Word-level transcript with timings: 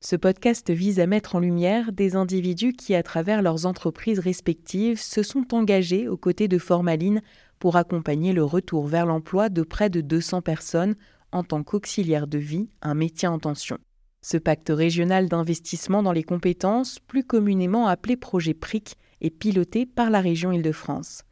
Ce 0.00 0.14
podcast 0.14 0.70
vise 0.70 1.00
à 1.00 1.06
mettre 1.06 1.36
en 1.36 1.40
lumière 1.40 1.90
des 1.90 2.16
individus 2.16 2.74
qui, 2.74 2.94
à 2.94 3.02
travers 3.02 3.40
leurs 3.40 3.64
entreprises 3.64 4.18
respectives, 4.18 5.00
se 5.00 5.22
sont 5.22 5.54
engagés 5.54 6.06
aux 6.06 6.18
côtés 6.18 6.48
de 6.48 6.58
Formaline 6.58 7.22
pour 7.58 7.76
accompagner 7.76 8.32
le 8.32 8.44
retour 8.44 8.86
vers 8.86 9.06
l'emploi 9.06 9.48
de 9.48 9.62
près 9.62 9.88
de 9.88 10.02
200 10.02 10.42
personnes 10.42 10.96
en 11.32 11.42
tant 11.42 11.62
qu'auxiliaire 11.62 12.26
de 12.26 12.38
vie, 12.38 12.68
un 12.82 12.94
métier 12.94 13.26
en 13.26 13.38
tension. 13.38 13.78
Ce 14.20 14.36
pacte 14.36 14.70
régional 14.70 15.28
d'investissement 15.28 16.02
dans 16.02 16.12
les 16.12 16.24
compétences, 16.24 16.98
plus 16.98 17.24
communément 17.24 17.86
appelé 17.86 18.16
projet 18.16 18.54
PRIC, 18.54 18.96
est 19.22 19.30
piloté 19.30 19.86
par 19.86 20.10
la 20.10 20.20
région 20.20 20.52
Île-de-France. 20.52 21.22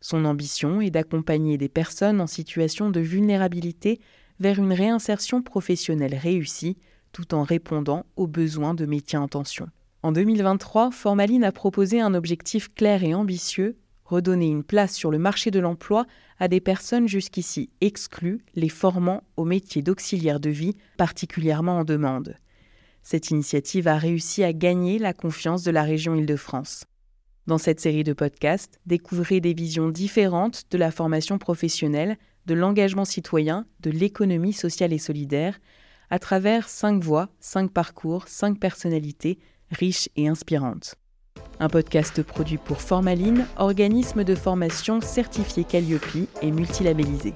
Son 0.00 0.24
ambition 0.24 0.80
est 0.80 0.90
d'accompagner 0.90 1.58
des 1.58 1.68
personnes 1.68 2.20
en 2.20 2.26
situation 2.26 2.90
de 2.90 3.00
vulnérabilité 3.00 4.00
vers 4.40 4.58
une 4.58 4.72
réinsertion 4.72 5.42
professionnelle 5.42 6.14
réussie 6.14 6.76
tout 7.12 7.34
en 7.34 7.42
répondant 7.42 8.06
aux 8.16 8.26
besoins 8.26 8.74
de 8.74 8.86
métiers 8.86 9.18
en 9.18 9.28
tension. 9.28 9.68
En 10.02 10.12
2023, 10.12 10.90
Formaline 10.90 11.44
a 11.44 11.52
proposé 11.52 12.00
un 12.00 12.14
objectif 12.14 12.72
clair 12.74 13.04
et 13.04 13.14
ambitieux, 13.14 13.76
redonner 14.04 14.48
une 14.48 14.64
place 14.64 14.94
sur 14.94 15.10
le 15.10 15.18
marché 15.18 15.50
de 15.50 15.60
l'emploi 15.60 16.06
à 16.38 16.48
des 16.48 16.60
personnes 16.60 17.06
jusqu'ici 17.06 17.70
exclues, 17.80 18.42
les 18.54 18.68
formant 18.68 19.22
au 19.36 19.44
métier 19.44 19.82
d'auxiliaire 19.82 20.40
de 20.40 20.50
vie, 20.50 20.74
particulièrement 20.96 21.78
en 21.78 21.84
demande. 21.84 22.34
Cette 23.02 23.30
initiative 23.30 23.88
a 23.88 23.98
réussi 23.98 24.42
à 24.42 24.52
gagner 24.52 24.98
la 24.98 25.12
confiance 25.12 25.62
de 25.62 25.70
la 25.70 25.82
région 25.82 26.14
Île-de-France. 26.14 26.84
Dans 27.46 27.58
cette 27.58 27.80
série 27.80 28.04
de 28.04 28.12
podcasts, 28.12 28.78
découvrez 28.86 29.40
des 29.40 29.54
visions 29.54 29.88
différentes 29.88 30.64
de 30.70 30.78
la 30.78 30.90
formation 30.90 31.38
professionnelle, 31.38 32.16
de 32.46 32.54
l'engagement 32.54 33.04
citoyen, 33.04 33.66
de 33.80 33.90
l'économie 33.90 34.52
sociale 34.52 34.92
et 34.92 34.98
solidaire, 34.98 35.58
à 36.10 36.18
travers 36.18 36.68
cinq 36.68 37.02
voix, 37.02 37.28
cinq 37.38 37.72
parcours, 37.72 38.26
cinq 38.28 38.58
personnalités 38.58 39.38
riches 39.70 40.08
et 40.16 40.28
inspirantes. 40.28 40.96
Un 41.60 41.68
podcast 41.68 42.22
produit 42.22 42.58
pour 42.58 42.80
Formaline, 42.80 43.46
organisme 43.56 44.24
de 44.24 44.34
formation 44.34 45.00
certifié 45.00 45.64
Calliope 45.64 46.28
et 46.42 46.50
multilabellisé. 46.50 47.32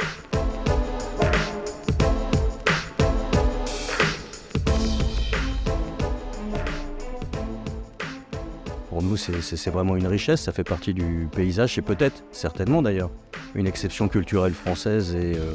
Pour 8.89 9.03
nous, 9.03 9.17
c'est 9.17 9.71
vraiment 9.71 9.97
une 9.97 10.07
richesse, 10.07 10.43
ça 10.43 10.53
fait 10.53 10.65
partie 10.65 10.95
du 10.95 11.29
paysage 11.31 11.79
et 11.79 11.83
peut-être, 11.83 12.25
certainement 12.33 12.81
d'ailleurs, 12.81 13.11
une 13.55 13.67
exception 13.67 14.09
culturelle 14.09 14.55
française 14.55 15.15
et 15.15 15.35
euh, 15.37 15.55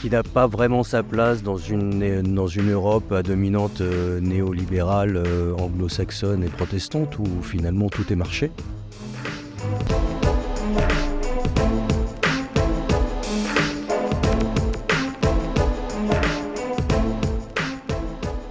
qui 0.00 0.10
n'a 0.10 0.22
pas 0.22 0.46
vraiment 0.46 0.82
sa 0.82 1.02
place 1.02 1.42
dans 1.42 1.56
une, 1.56 2.34
dans 2.34 2.46
une 2.46 2.70
Europe 2.70 3.12
à 3.12 3.22
dominante 3.22 3.80
euh, 3.80 4.20
néolibérale, 4.20 5.16
euh, 5.16 5.54
anglo-saxonne 5.58 6.44
et 6.44 6.48
protestante, 6.48 7.18
où 7.18 7.26
finalement 7.42 7.88
tout 7.88 8.12
est 8.12 8.16
marché. 8.16 8.50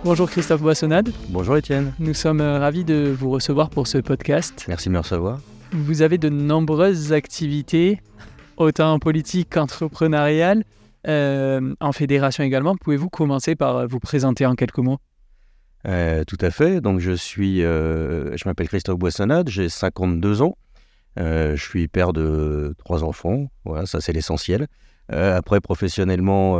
Bonjour 0.05 0.29
Christophe 0.29 0.61
Boissonnade. 0.61 1.09
Bonjour 1.29 1.57
Étienne. 1.57 1.91
Nous 1.97 2.13
sommes 2.13 2.39
euh, 2.39 2.59
ravis 2.59 2.83
de 2.83 3.11
vous 3.17 3.31
recevoir 3.31 3.71
pour 3.71 3.87
ce 3.87 3.97
podcast. 3.97 4.65
Merci 4.67 4.89
de 4.89 4.93
me 4.93 4.99
recevoir. 4.99 5.39
Vous 5.71 6.03
avez 6.03 6.19
de 6.19 6.29
nombreuses 6.29 7.11
activités, 7.11 7.99
autant 8.57 8.99
politiques 8.99 9.49
qu'entrepreneuriales. 9.49 10.63
Euh, 11.07 11.75
en 11.79 11.91
fédération 11.91 12.43
également. 12.43 12.75
Pouvez-vous 12.75 13.09
commencer 13.09 13.55
par 13.55 13.77
euh, 13.77 13.87
vous 13.87 13.99
présenter 13.99 14.45
en 14.45 14.55
quelques 14.55 14.79
mots? 14.79 14.97
Euh, 15.87 16.23
Tout 16.23 16.37
à 16.41 16.49
fait. 16.49 16.81
Donc 16.81 16.99
je 16.99 17.11
suis, 17.11 17.61
je 17.61 18.47
m'appelle 18.47 18.67
Christophe 18.67 18.97
Boissonnade, 18.97 19.49
j'ai 19.49 19.69
52 19.69 20.41
ans. 20.41 20.57
je 21.17 21.55
suis 21.55 21.87
père 21.87 22.11
de 22.11 22.73
trois 22.79 23.03
enfants. 23.03 23.51
Voilà, 23.65 23.85
ça 23.85 24.01
c'est 24.01 24.13
l'essentiel. 24.13 24.67
après, 25.09 25.61
professionnellement, 25.61 26.57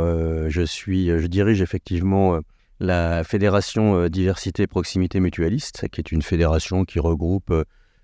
je 0.48 0.62
suis, 0.62 1.08
je 1.08 1.26
dirige 1.26 1.60
effectivement 1.60 2.38
la 2.78 3.24
fédération 3.24 4.06
diversité 4.06 4.68
proximité 4.68 5.18
mutualiste, 5.18 5.88
qui 5.88 6.00
est 6.00 6.12
une 6.12 6.22
fédération 6.22 6.84
qui 6.84 7.00
regroupe 7.00 7.52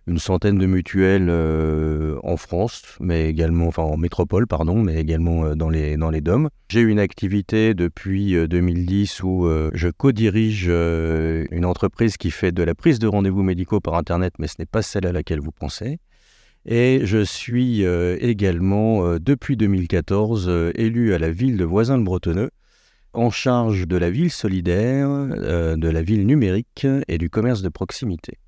une 0.07 0.19
centaine 0.19 0.59
de 0.59 0.67
mutuelles 0.67 1.29
euh, 1.29 2.19
en 2.25 2.37
France, 2.37 2.83
mais 3.01 3.29
également, 3.29 3.69
enfin 3.69 3.83
en 3.83 3.97
métropole, 3.97 4.47
pardon, 4.47 4.83
mais 4.83 4.97
également 4.97 5.45
euh, 5.45 5.55
dans 5.55 5.69
les, 5.69 5.97
dans 5.97 6.11
les 6.11 6.21
DOM. 6.21 6.49
J'ai 6.69 6.81
une 6.81 6.99
activité 6.99 7.75
depuis 7.75 8.35
2010 8.49 9.21
euh, 9.21 9.27
où 9.27 9.71
je 9.75 9.89
co-dirige 9.89 10.69
une 10.69 11.65
entreprise 11.65 12.17
qui 12.17 12.31
fait 12.31 12.53
de 12.53 12.63
la 12.63 12.75
prise 12.75 12.99
de 12.99 13.07
rendez-vous 13.07 13.43
médicaux 13.43 13.81
par 13.81 13.95
Internet, 13.95 14.35
mais 14.39 14.49
ce 14.49 14.57
n'est 14.59 14.67
pas 14.67 14.83
celle 14.83 15.07
à 15.07 15.13
laquelle 15.13 15.41
vous 15.41 15.53
pensez. 15.53 15.99
Et 16.65 17.01
je 17.05 17.25
suis 17.25 17.83
également, 17.83 19.19
depuis 19.19 19.57
2014, 19.57 20.73
élu 20.77 21.13
à 21.13 21.19
la 21.19 21.31
ville 21.31 21.57
de 21.57 21.65
Voisin-le-Bretonneux, 21.65 22.51
en 23.13 23.31
charge 23.31 23.87
de 23.89 23.97
la 23.97 24.11
ville 24.11 24.31
solidaire, 24.31 25.09
de 25.09 25.89
la 25.89 26.03
ville 26.03 26.25
numérique 26.25 26.87
et 27.09 27.19
du 27.19 27.31
commerce 27.31 27.63
de 27.63 27.69
proximité. 27.69 28.39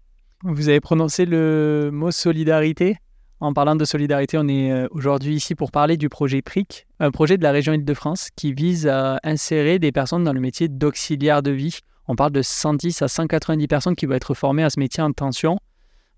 Vous 0.46 0.68
avez 0.68 0.80
prononcé 0.80 1.24
le 1.24 1.88
mot 1.90 2.10
solidarité. 2.10 2.98
En 3.40 3.54
parlant 3.54 3.76
de 3.76 3.84
solidarité, 3.86 4.36
on 4.36 4.46
est 4.46 4.70
euh, 4.70 4.86
aujourd'hui 4.90 5.36
ici 5.36 5.54
pour 5.54 5.70
parler 5.70 5.96
du 5.96 6.10
projet 6.10 6.42
PRIC, 6.42 6.86
un 7.00 7.10
projet 7.10 7.38
de 7.38 7.42
la 7.42 7.50
région 7.50 7.72
Île-de-France 7.72 8.28
qui 8.36 8.52
vise 8.52 8.86
à 8.86 9.20
insérer 9.24 9.78
des 9.78 9.90
personnes 9.90 10.22
dans 10.22 10.34
le 10.34 10.40
métier 10.40 10.68
d'auxiliaire 10.68 11.42
de 11.42 11.50
vie. 11.50 11.78
On 12.08 12.14
parle 12.14 12.32
de 12.32 12.42
110 12.42 13.00
à 13.00 13.08
190 13.08 13.66
personnes 13.68 13.96
qui 13.96 14.04
vont 14.04 14.16
être 14.16 14.34
formées 14.34 14.62
à 14.62 14.68
ce 14.68 14.78
métier 14.78 15.02
en 15.02 15.12
tension. 15.12 15.58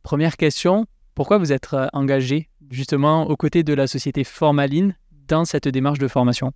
Première 0.03 0.36
question, 0.36 0.86
pourquoi 1.15 1.38
vous 1.38 1.53
êtes 1.53 1.72
euh, 1.75 1.86
engagé 1.92 2.48
justement 2.69 3.28
aux 3.28 3.36
côtés 3.36 3.62
de 3.62 3.75
la 3.75 3.86
société 3.86 4.25
Formaline 4.25 4.97
dans 5.28 5.44
cette 5.44 5.69
démarche 5.69 6.00
de 6.00 6.09
formation? 6.09 6.50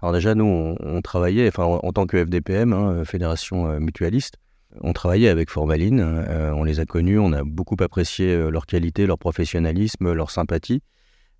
Alors 0.00 0.12
déjà, 0.12 0.36
nous, 0.36 0.76
on, 0.78 1.02
travaillait 1.02 1.48
enfin, 1.48 1.64
en, 1.64 1.92
tant 1.92 2.06
que 2.06 2.24
FDPM, 2.24 2.72
hein, 2.72 3.04
Fédération 3.04 3.66
euh, 3.66 3.80
Mutualiste, 3.80 4.36
on 4.80 4.92
travaillait 4.92 5.28
avec 5.28 5.50
Formaline, 5.50 6.00
euh, 6.00 6.52
on 6.54 6.64
les 6.64 6.80
a 6.80 6.86
connus, 6.86 7.18
on 7.18 7.32
a 7.32 7.44
beaucoup 7.44 7.76
apprécié 7.80 8.32
euh, 8.32 8.50
leur 8.50 8.66
qualité, 8.66 9.06
leur 9.06 9.18
professionnalisme, 9.18 10.12
leur 10.12 10.30
sympathie, 10.30 10.82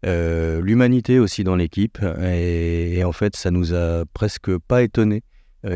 euh, 0.06 0.61
l'humanité 0.61 1.19
aussi 1.19 1.44
dans 1.44 1.56
l'équipe. 1.56 1.99
Et, 2.23 3.03
en 3.05 3.12
fait, 3.12 3.37
ça 3.37 3.50
nous 3.50 3.75
a 3.75 4.05
presque 4.12 4.56
pas 4.59 4.83
étonné 4.83 5.23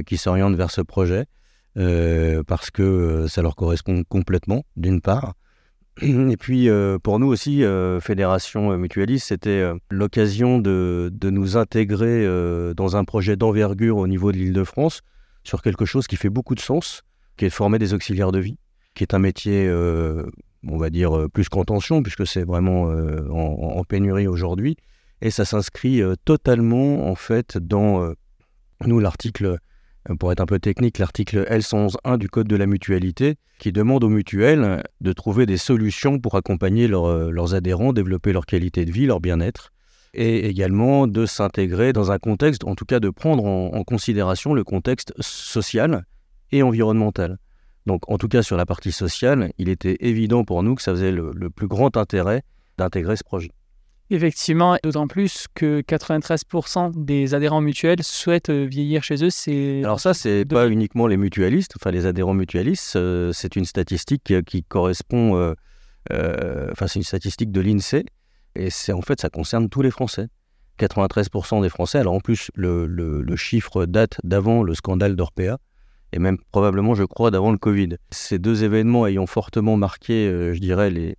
qu'ils 0.05 0.19
s'orientent 0.19 0.55
vers 0.55 0.71
ce 0.71 0.83
projet 0.83 1.25
parce 1.75 2.71
que 2.71 3.27
ça 3.27 3.41
leur 3.41 3.57
correspond 3.57 4.03
complètement, 4.07 4.65
d'une 4.77 5.01
part. 5.01 5.33
Et 6.03 6.37
puis 6.37 6.69
pour 7.03 7.19
nous 7.19 7.27
aussi, 7.29 7.65
Fédération 8.03 8.77
Mutualiste, 8.77 9.29
c'était 9.29 9.73
l'occasion 9.91 10.59
de, 10.59 11.11
de, 11.11 11.31
nous 11.31 11.57
intégrer 11.57 12.27
dans 12.77 12.97
un 12.97 13.05
projet 13.05 13.37
d'envergure 13.37 13.97
au 13.97 14.07
niveau 14.07 14.31
de 14.31 14.37
l'Île-de-France 14.37 15.01
sur 15.43 15.63
quelque 15.63 15.87
chose 15.87 16.07
qui 16.07 16.17
fait 16.17 16.29
beaucoup 16.29 16.55
de 16.55 16.61
sens 16.61 17.03
qui 17.38 17.47
est 17.47 17.49
de 17.49 17.54
former 17.54 17.78
des 17.78 17.94
auxiliaires 17.94 18.32
de 18.32 18.41
vie, 18.41 18.59
qui 18.94 19.04
est 19.04 19.15
un 19.15 19.19
métier, 19.19 19.66
euh, 19.66 20.25
on 20.66 20.76
va 20.76 20.91
dire, 20.91 21.16
euh, 21.16 21.28
plus 21.28 21.49
qu'en 21.49 21.65
puisque 22.03 22.26
c'est 22.26 22.44
vraiment 22.44 22.91
euh, 22.91 23.26
en, 23.31 23.82
pénurie 23.84 24.26
aujourd'hui. 24.26 24.76
Et 25.22 25.31
ça 25.31 25.44
s'inscrit 25.44 26.00
totalement, 26.25 27.09
en 27.09 27.15
fait, 27.16 27.59
dans, 27.59 28.12
nous, 28.87 29.00
l'article, 29.00 29.59
pour 30.21 30.31
être 30.31 30.41
un 30.41 30.47
peu 30.47 30.60
technique, 30.60 30.99
l'article 30.99 31.44
L111.1 31.50 32.19
du 32.19 32.28
Code 32.28 32.47
de 32.47 32.54
la 32.54 32.66
mutualité, 32.66 33.34
qui 33.59 33.72
demande 33.72 34.05
aux 34.05 34.09
mutuelles 34.09 34.84
de 35.00 35.12
trouver 35.12 35.44
des 35.44 35.56
solutions 35.56 36.20
pour 36.20 36.37
accompagner 36.37 36.87
leurs 36.87 37.55
adhérents, 37.55 37.93
développer 37.93 38.32
leur 38.32 38.47
qualité 38.47 38.84
de 38.84 38.93
vie, 38.93 39.06
leur 39.06 39.20
bien-être 39.20 39.72
et 40.15 40.47
également 40.49 41.09
de 41.09 41.26
s'intégrer 41.26 41.93
dans 41.93 42.12
un 42.12 42.19
contexte, 42.19 42.65
en 42.65 42.76
tout 42.76 42.87
cas 42.87 43.00
de 43.00 43.10
prendre 43.10 43.44
en 43.44 43.82
considération 43.82 44.55
le 44.55 44.62
contexte 44.62 45.12
social 45.20 46.05
et 46.53 46.63
environnementale. 46.63 47.39
Donc 47.89 48.09
en 48.11 48.19
tout 48.19 48.29
cas 48.29 48.43
sur 48.43 48.56
la 48.56 48.67
partie 48.67 48.93
sociale, 48.93 49.50
il 49.56 49.71
était 49.71 49.97
évident 50.00 50.45
pour 50.45 50.62
nous 50.62 50.75
que 50.75 50.83
ça 50.83 50.93
faisait 50.93 51.11
le, 51.11 51.33
plus 51.50 51.67
grand 51.67 51.97
intérêt 51.97 52.43
d'intégrer 52.77 53.17
ce 53.17 53.25
projet. 53.25 53.50
Effectivement, 54.11 54.77
d'autant 54.83 55.06
plus 55.06 55.47
que 55.55 55.81
93% 55.81 56.93
des 57.05 57.35
adhérents 57.35 57.61
mutuels 57.61 58.03
souhaitent 58.03 58.49
euh, 58.49 58.65
vieillir 58.65 59.03
chez 59.03 59.23
eux. 59.23 59.29
C'est 59.29 59.83
alors 59.85 60.00
ça, 60.00 60.15
c'est 60.15 60.47
pas 60.47 60.69
uniquement 60.69 61.06
les 61.06 61.19
mutualistes, 61.19 61.75
enfin 61.77 61.91
les 61.91 62.06
adhérents 62.06 62.33
mutualistes. 62.33 62.97
Euh, 62.97 63.33
c'est 63.33 63.56
une 63.56 63.67
statistique 63.67 64.33
qui 64.47 64.62
correspond, 64.62 65.37
euh, 65.37 66.71
enfin 66.73 66.87
c'est 66.87 66.99
une 66.99 67.05
statistique 67.05 67.53
de 67.53 67.61
l'Insee, 67.61 68.06
et 68.55 68.71
c'est 68.71 68.93
en 68.93 69.03
fait 69.03 69.21
ça 69.21 69.29
concerne 69.29 69.69
tous 69.69 69.83
les 69.83 69.91
Français. 69.91 70.29
93% 70.79 71.61
des 71.61 71.69
Français. 71.69 71.99
Alors 71.99 72.15
en 72.15 72.21
plus, 72.21 72.51
le, 72.55 72.87
le 72.87 73.37
chiffre 73.37 73.85
date 73.85 74.19
d'avant 74.25 74.62
le 74.62 74.75
scandale 74.75 75.17
d'Orpea, 75.17 75.59
et 76.12 76.19
même 76.19 76.38
probablement, 76.52 76.94
je 76.94 77.05
crois, 77.05 77.31
d'avant 77.31 77.52
le 77.52 77.58
Covid. 77.58 77.96
Ces 78.10 78.38
deux 78.38 78.64
événements 78.64 79.06
ayant 79.06 79.26
fortement 79.26 79.76
marqué, 79.76 80.26
euh, 80.26 80.55
je 80.55 80.60
dirais, 80.60 80.90
les, 80.90 81.16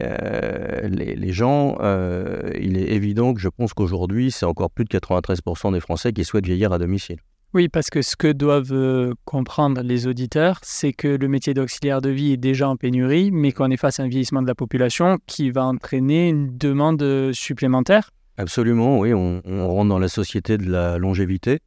euh, 0.00 0.88
les, 0.88 1.32
gens, 1.32 1.76
euh, 1.80 2.50
il 2.60 2.76
est 2.76 2.92
évident 2.92 3.32
que 3.32 3.40
je 3.40 3.48
pense 3.48 3.74
qu'aujourd'hui, 3.74 4.30
c'est 4.30 4.46
encore 4.46 4.70
plus 4.70 4.84
de 4.84 4.90
93% 4.90 5.72
des 5.72 5.80
Français 5.80 6.12
qui 6.12 6.24
souhaitent 6.24 6.46
vieillir 6.46 6.72
à 6.72 6.78
domicile. 6.78 7.18
Oui, 7.52 7.68
parce 7.68 7.88
que 7.88 8.02
ce 8.02 8.16
que 8.16 8.32
doivent 8.32 9.14
comprendre 9.24 9.80
les 9.82 10.08
auditeurs, 10.08 10.58
c'est 10.62 10.92
que 10.92 11.06
le 11.06 11.28
métier 11.28 11.54
d'auxiliaire 11.54 12.02
de 12.02 12.10
vie 12.10 12.32
est 12.32 12.36
déjà 12.36 12.68
en 12.68 12.74
pénurie, 12.74 13.30
mais 13.30 13.52
qu'on 13.52 13.70
est 13.70 13.76
face 13.76 14.00
à 14.00 14.02
un 14.02 14.08
vieillissement 14.08 14.42
de 14.42 14.48
la 14.48 14.56
population 14.56 15.18
qui 15.28 15.52
va 15.52 15.64
entraîner 15.64 16.30
une 16.30 16.58
demande 16.58 17.30
supplémentaire. 17.32 18.10
Absolument, 18.38 18.98
oui, 18.98 19.14
on, 19.14 19.40
rentre 19.68 19.90
dans 19.90 20.00
la 20.00 20.08
société 20.08 20.58
de 20.58 20.68
la 20.68 20.98
longévité 20.98 21.60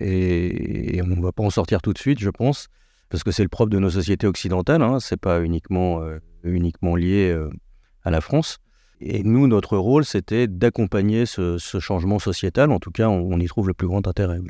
et, 0.00 1.00
on 1.02 1.06
ne 1.06 1.22
va 1.22 1.32
pas 1.32 1.42
en 1.42 1.50
sortir 1.50 1.82
tout 1.82 1.92
de 1.92 1.98
suite, 1.98 2.20
je 2.20 2.30
pense, 2.30 2.68
parce 3.08 3.24
que 3.24 3.30
c'est 3.30 3.42
le 3.42 3.48
propre 3.48 3.70
de 3.70 3.78
nos 3.78 3.90
sociétés 3.90 4.26
occidentales, 4.26 4.82
hein, 4.82 5.00
ce 5.00 5.14
n'est 5.14 5.18
pas 5.18 5.42
uniquement, 5.42 6.02
euh, 6.02 6.18
uniquement 6.44 6.96
lié 6.96 7.36
à 8.04 8.10
la 8.10 8.20
France. 8.20 8.58
Et 9.00 9.22
nous, 9.22 9.46
notre 9.46 9.76
rôle, 9.76 10.04
c'était 10.04 10.48
d'accompagner 10.48 11.24
ce, 11.26 11.58
changement 11.58 12.18
sociétal. 12.18 12.72
En 12.72 12.80
tout 12.80 12.90
cas, 12.90 13.08
on, 13.08 13.38
y 13.38 13.46
trouve 13.46 13.68
le 13.68 13.74
plus 13.74 13.86
grand 13.86 14.06
intérêt. 14.08 14.40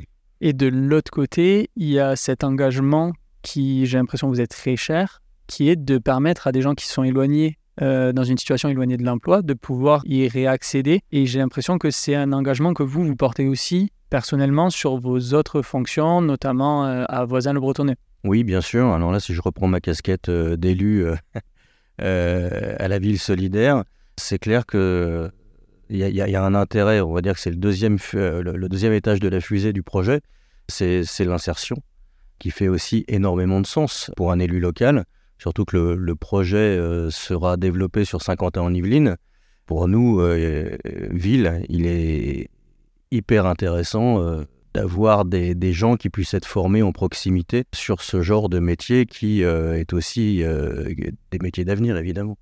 Et 0.41 0.53
de 0.53 0.67
l'autre 0.67 1.11
côté, 1.11 1.69
il 1.75 1.89
y 1.89 1.99
a 1.99 2.15
cet 2.15 2.43
engagement 2.43 3.13
qui, 3.41 3.85
j'ai 3.85 3.97
l'impression, 3.97 4.27
vous 4.27 4.41
êtes 4.41 4.51
très 4.51 4.75
cher, 4.75 5.21
qui 5.47 5.69
est 5.69 5.75
de 5.75 5.97
permettre 5.97 6.47
à 6.47 6.51
des 6.51 6.61
gens 6.61 6.73
qui 6.73 6.87
sont 6.87 7.03
éloignés, 7.03 7.57
euh, 7.81 8.11
dans 8.11 8.25
une 8.25 8.37
situation 8.37 8.67
éloignée 8.67 8.97
de 8.97 9.05
l'emploi, 9.05 9.41
de 9.41 9.53
pouvoir 9.53 10.01
y 10.05 10.27
réaccéder. 10.27 11.01
Et 11.13 11.25
j'ai 11.25 11.39
l'impression 11.39 11.77
que 11.77 11.91
c'est 11.91 12.13
un 12.13 12.33
engagement 12.33 12.73
que 12.73 12.83
vous, 12.83 13.05
vous 13.05 13.15
portez 13.15 13.47
aussi 13.47 13.91
personnellement 14.09 14.69
sur 14.69 14.97
vos 14.97 15.33
autres 15.33 15.61
fonctions, 15.61 16.21
notamment 16.21 16.85
euh, 16.85 17.05
à 17.07 17.23
Voisin-le-Bretonneux. 17.23 17.95
Oui, 18.25 18.43
bien 18.43 18.59
sûr. 18.59 18.87
Alors 18.87 19.13
là, 19.13 19.21
si 19.21 19.33
je 19.33 19.41
reprends 19.41 19.67
ma 19.67 19.79
casquette 19.79 20.27
euh, 20.27 20.57
d'élu 20.57 21.05
à 21.99 22.87
la 22.87 22.99
ville 22.99 23.19
solidaire, 23.19 23.83
c'est 24.17 24.39
clair 24.39 24.65
que 24.65 25.31
il 25.89 25.97
y, 25.97 26.35
a 26.35 26.45
un 26.45 26.53
intérêt, 26.53 27.01
on 27.01 27.13
va 27.13 27.21
dire 27.21 27.33
que 27.33 27.39
c'est 27.39 27.49
le 27.49 27.55
deuxième, 27.55 27.97
le, 28.13 28.67
deuxième 28.67 28.93
étage 28.93 29.19
de 29.19 29.27
la 29.27 29.41
fusée 29.41 29.73
du 29.73 29.81
projet, 29.81 30.21
c'est 30.67 31.03
l'insertion, 31.21 31.77
qui 32.37 32.51
fait 32.51 32.67
aussi 32.67 33.05
énormément 33.07 33.59
de 33.59 33.65
sens 33.65 34.11
pour 34.15 34.31
un 34.31 34.37
élu 34.37 34.59
local, 34.59 35.05
surtout 35.39 35.65
que 35.65 35.77
le, 35.77 36.15
projet 36.15 36.57
euh, 36.57 37.09
sera 37.09 37.57
développé 37.57 38.05
sur 38.05 38.21
Saint-Quentin-en-Yvelines. 38.21 39.17
Pour 39.65 39.87
nous, 39.87 40.19
euh, 40.19 40.77
ville, 41.11 41.63
il 41.69 41.87
est 41.87 42.49
hyper 43.11 43.47
intéressant 43.47 44.23
d'avoir 44.73 45.25
des, 45.25 45.55
des, 45.55 45.73
gens 45.73 45.95
qui 45.95 46.09
puissent 46.09 46.35
être 46.35 46.45
formés 46.45 46.83
en 46.83 46.91
proximité 46.91 47.63
sur 47.73 48.01
ce 48.01 48.21
genre 48.21 48.49
de 48.49 48.59
métier 48.59 49.07
qui 49.07 49.41
est 49.41 49.93
aussi 49.93 50.43
des 50.43 51.39
métiers 51.39 51.65
d'avenir, 51.65 51.97
évidemment. 51.97 52.37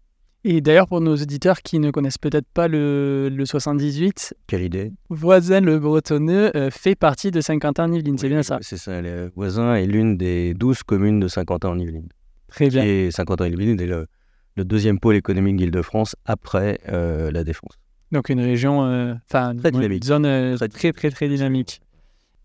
Et 0.50 0.61
d'ailleurs, 0.61 0.88
pour 0.88 1.01
nos 1.01 1.17
auditeurs 1.17 1.61
qui 1.61 1.77
ne 1.77 1.91
connaissent 1.91 2.17
peut-être 2.17 2.47
pas 2.53 2.69
le, 2.69 3.29
78, 3.43 4.33
quelle 4.47 4.61
idée 4.61 4.93
Voisin 5.09 5.59
le 5.59 5.77
Bretonneux 5.77 6.55
euh, 6.55 6.69
fait 6.69 6.95
partie 6.95 7.31
de 7.31 7.41
Saint-Quentin-en-Yvelines, 7.41 8.17
c'est 8.17 8.29
bien 8.29 8.43
ça 8.43 8.59
C'est 8.61 8.77
ça, 8.77 9.01
le 9.01 9.29
Voisin 9.35 9.75
est 9.75 9.88
l'une 9.88 10.15
des 10.15 10.53
douze 10.53 10.83
communes 10.83 11.19
de 11.19 11.27
Saint-Quentin-en-Yvelines. 11.27 12.07
Très 12.47 12.69
bien. 12.69 12.83
Et 12.83 13.11
Saint-Quentin-en-Yvelines 13.11 13.79
est 13.81 13.88
le, 13.88 14.07
deuxième 14.63 14.99
pôle 14.99 15.15
économique 15.15 15.57
d'Île-de-France 15.57 16.15
après 16.25 16.79
euh, 16.89 17.31
la 17.31 17.44
Défense. 17.44 17.77
Donc 18.11 18.29
une 18.29 18.39
région, 18.39 18.85
euh, 18.85 19.13
enfin 19.29 19.53
une 19.53 20.03
zone 20.03 20.57
très, 20.69 20.94
très 20.94 21.11
très 21.11 21.27
dynamique. 21.27 21.81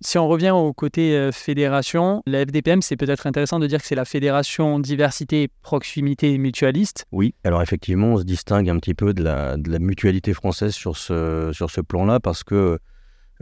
Si 0.04 0.18
on 0.18 0.26
revient 0.26 0.50
au 0.50 0.72
côté 0.72 1.14
euh, 1.16 1.30
fédération, 1.30 2.24
la 2.26 2.44
FDPM, 2.44 2.82
c'est 2.82 2.96
peut-être 2.96 3.28
intéressant 3.28 3.60
de 3.60 3.68
dire 3.68 3.80
que 3.80 3.86
c'est 3.86 3.94
la 3.94 4.04
fédération 4.04 4.80
diversité, 4.80 5.48
proximité 5.62 6.36
mutualiste. 6.38 7.06
Oui, 7.12 7.36
alors 7.44 7.62
effectivement, 7.62 8.08
on 8.08 8.16
se 8.16 8.24
distingue 8.24 8.68
un 8.68 8.78
petit 8.78 8.94
peu 8.94 9.14
de 9.14 9.22
la, 9.22 9.56
de 9.56 9.70
la 9.70 9.78
mutualité 9.78 10.34
française 10.34 10.74
sur 10.74 10.96
ce, 10.96 11.50
sur 11.52 11.70
ce 11.70 11.80
plan-là 11.80 12.18
parce 12.18 12.42
que 12.42 12.54
euh, 12.54 12.78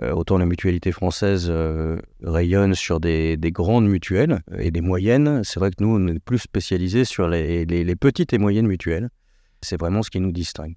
autant 0.03 0.39
la 0.39 0.47
mutualité 0.47 0.93
française 0.93 1.49
euh, 1.51 1.99
rayonne 2.23 2.75
sur 2.75 3.01
des, 3.01 3.37
des, 3.37 3.53
grandes 3.53 3.89
mutuelles 3.89 4.41
et 4.59 4.71
des 4.71 4.81
moyennes, 4.81 5.43
c'est 5.45 5.61
vrai 5.61 5.71
que 5.71 5.83
nous, 5.83 5.95
on 5.97 6.07
est 6.07 6.19
plus 6.19 6.39
spécialisés 6.39 7.05
sur 7.05 7.29
les, 7.29 7.65
les, 7.67 7.85
les 7.85 7.97
petites 7.97 8.33
et 8.33 8.39
moyennes 8.39 8.67
mutuelles. 8.67 9.11
C'est 9.63 9.79
vraiment 9.79 10.03
ce 10.03 10.11
qui 10.11 10.21
nous 10.21 10.33
distingue. 10.33 10.75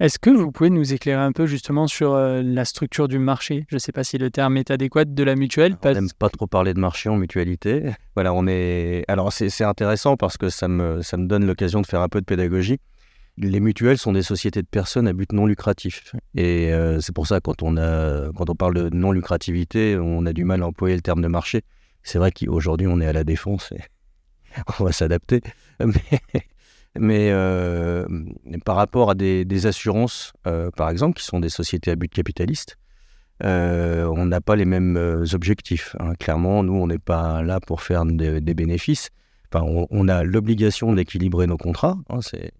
Est-ce 0.00 0.18
que 0.18 0.30
vous 0.30 0.50
pouvez 0.50 0.70
nous 0.70 0.92
éclairer 0.92 1.22
un 1.22 1.30
peu 1.30 1.46
justement 1.46 1.86
sur 1.86 2.14
euh, 2.14 2.42
la 2.42 2.64
structure 2.64 3.06
du 3.06 3.20
marché? 3.20 3.64
Je 3.68 3.76
ne 3.76 3.78
sais 3.78 3.92
pas 3.92 4.02
si 4.02 4.18
le 4.18 4.28
terme 4.28 4.56
est 4.56 4.72
adéquat 4.72 5.04
de 5.04 5.22
la 5.22 5.36
mutuelle. 5.36 5.76
On 5.84 5.92
n'aime 5.92 6.08
pas 6.18 6.28
trop 6.30 6.48
parler 6.48 6.74
de 6.74 6.80
marché 6.80 7.08
en 7.08 7.16
mutualité. 7.16 7.92
Voilà, 8.16 8.32
on 8.32 8.46
est. 8.46 9.04
Alors 9.08 9.32
c'est 9.32 9.64
intéressant 9.64 10.16
parce 10.16 10.36
que 10.36 10.48
ça 10.48 10.68
me, 10.68 11.02
ça 11.02 11.16
me 11.16 11.26
donne 11.26 11.46
l'occasion 11.46 11.80
de 11.80 11.86
faire 11.86 12.00
un 12.00 12.08
peu 12.08 12.20
de 12.20 12.24
pédagogie. 12.24 12.78
Les 13.36 13.58
mutuelles 13.58 13.98
sont 13.98 14.12
des 14.12 14.22
sociétés 14.22 14.62
de 14.62 14.66
personnes 14.66 15.08
à 15.08 15.12
but 15.12 15.32
non 15.32 15.46
lucratif. 15.46 16.14
Et 16.36 16.72
euh, 16.72 17.00
c'est 17.00 17.14
pour 17.14 17.26
ça 17.26 17.40
quand 17.40 17.62
on, 17.62 17.76
a, 17.76 18.30
quand 18.32 18.48
on 18.48 18.54
parle 18.54 18.74
de 18.74 18.96
non 18.96 19.10
lucrativité, 19.10 19.96
on 19.96 20.24
a 20.24 20.32
du 20.32 20.44
mal 20.44 20.62
à 20.62 20.66
employer 20.68 20.94
le 20.94 21.02
terme 21.02 21.20
de 21.20 21.26
marché. 21.26 21.62
C'est 22.04 22.18
vrai 22.18 22.30
qu'aujourd'hui 22.30 22.86
on 22.86 23.00
est 23.00 23.06
à 23.06 23.12
la 23.12 23.24
défense 23.24 23.72
et 23.72 23.80
on 24.78 24.84
va 24.84 24.92
s'adapter. 24.92 25.40
Mais 25.80 26.20
mais 26.96 27.30
euh, 27.32 28.06
par 28.64 28.76
rapport 28.76 29.10
à 29.10 29.16
des, 29.16 29.66
assurances, 29.66 30.32
euh, 30.46 30.70
par 30.70 30.90
exemple, 30.90 31.18
qui 31.18 31.24
sont 31.24 31.40
des 31.40 31.48
sociétés 31.48 31.90
à 31.90 31.96
but 31.96 32.08
capitaliste, 32.08 32.78
on 33.42 34.26
n'a 34.26 34.40
pas 34.40 34.54
les 34.54 34.64
mêmes 34.64 35.24
objectifs. 35.32 35.96
Hein. 35.98 36.12
Clairement, 36.20 36.62
nous, 36.62 36.74
on 36.74 36.86
n'est 36.86 37.00
pas 37.00 37.42
là 37.42 37.58
pour 37.58 37.82
faire 37.82 38.06
des, 38.06 38.40
bénéfices. 38.54 39.10
Enfin, 39.52 39.66
on, 39.90 40.08
a 40.08 40.22
l'obligation 40.22 40.92
d'équilibrer 40.92 41.48
nos 41.48 41.56
contrats, 41.56 41.98
hein, 42.10 42.20
c'est 42.20 42.52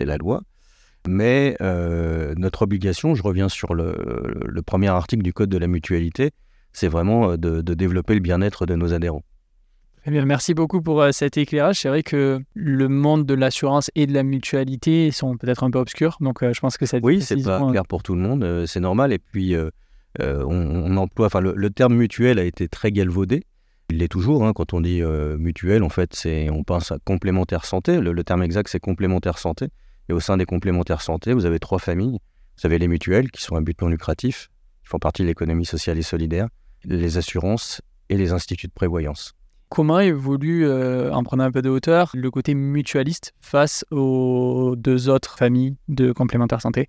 la 0.00 0.16
loi. 0.16 0.42
Mais 1.08 1.56
notre 2.36 2.62
obligation, 2.62 3.14
je 3.14 3.22
reviens 3.22 3.48
sur 3.48 3.74
le, 3.74 4.60
premier 4.64 4.88
article 4.88 5.22
du 5.22 5.32
Code 5.32 5.50
de 5.50 5.58
la 5.58 5.66
mutualité, 5.66 6.32
c'est 6.72 6.88
vraiment 6.88 7.36
de 7.36 7.74
développer 7.74 8.14
le 8.14 8.20
bien-être 8.20 8.66
de 8.66 8.74
nos 8.74 8.92
adhérents. 8.92 9.22
Eh 10.08 10.24
merci 10.24 10.54
beaucoup 10.54 10.82
pour 10.82 11.02
euh, 11.02 11.10
cet 11.10 11.36
éclairage. 11.36 11.80
C'est 11.80 11.88
vrai 11.88 12.04
que 12.04 12.40
le 12.54 12.88
monde 12.88 13.26
de 13.26 13.34
l'assurance 13.34 13.90
et 13.96 14.06
de 14.06 14.12
la 14.12 14.22
mutualité 14.22 15.10
sont 15.10 15.36
peut-être 15.36 15.64
un 15.64 15.70
peu 15.72 15.80
obscurs, 15.80 16.16
donc 16.20 16.44
euh, 16.44 16.52
je 16.52 16.60
pense 16.60 16.76
que 16.78 16.86
ça. 16.86 16.98
Oui, 17.02 17.20
c'est 17.20 17.42
pas 17.42 17.68
clair 17.70 17.84
pour 17.84 18.04
tout 18.04 18.14
le 18.14 18.20
monde, 18.20 18.44
euh, 18.44 18.66
c'est 18.66 18.78
normal. 18.78 19.12
Et 19.12 19.18
puis, 19.18 19.56
on, 20.20 20.96
emploie, 20.96 21.26
enfin, 21.26 21.40
le, 21.40 21.70
terme 21.70 21.94
mutuel 21.94 22.38
a 22.38 22.44
été 22.44 22.68
très 22.68 22.92
galvaudé. 22.92 23.42
Il 23.90 23.98
l'est 23.98 24.08
toujours. 24.08 24.46
Hein, 24.46 24.52
quand 24.52 24.72
on 24.74 24.80
dit 24.80 25.02
mutuel, 25.38 25.82
en 25.82 25.88
fait, 25.88 26.14
c'est, 26.14 26.50
on 26.50 26.64
pense 26.64 26.92
à 26.92 26.98
complémentaire 27.04 27.64
santé. 27.64 28.00
Le, 28.00 28.24
terme 28.24 28.42
exact, 28.42 28.68
c'est 28.68 28.80
complémentaire 28.80 29.38
santé. 29.38 29.68
Et 30.08 30.12
au 30.12 30.20
sein 30.20 30.36
des 30.36 30.44
complémentaires 30.44 31.02
santé, 31.02 31.32
vous 31.32 31.46
avez 31.46 31.58
trois 31.58 31.78
familles. 31.78 32.18
Vous 32.58 32.66
avez 32.66 32.78
les 32.78 32.88
mutuelles, 32.88 33.30
qui 33.30 33.42
sont 33.42 33.56
un 33.56 33.62
but 33.62 33.80
non 33.82 33.88
lucratif, 33.88 34.50
qui 34.82 34.88
font 34.88 34.98
partie 34.98 35.22
de 35.22 35.26
l'économie 35.26 35.66
sociale 35.66 35.98
et 35.98 36.02
solidaire, 36.02 36.48
les 36.84 37.18
assurances 37.18 37.82
et 38.08 38.16
les 38.16 38.32
instituts 38.32 38.68
de 38.68 38.72
prévoyance. 38.72 39.34
Comment 39.68 39.98
évolue, 39.98 40.64
euh, 40.64 41.12
en 41.12 41.24
prenant 41.24 41.44
un 41.44 41.50
peu 41.50 41.60
de 41.60 41.68
hauteur, 41.68 42.10
le 42.14 42.30
côté 42.30 42.54
mutualiste 42.54 43.34
face 43.40 43.84
aux 43.90 44.74
deux 44.76 45.08
autres 45.08 45.36
familles 45.36 45.76
de 45.88 46.12
complémentaires 46.12 46.62
santé? 46.62 46.88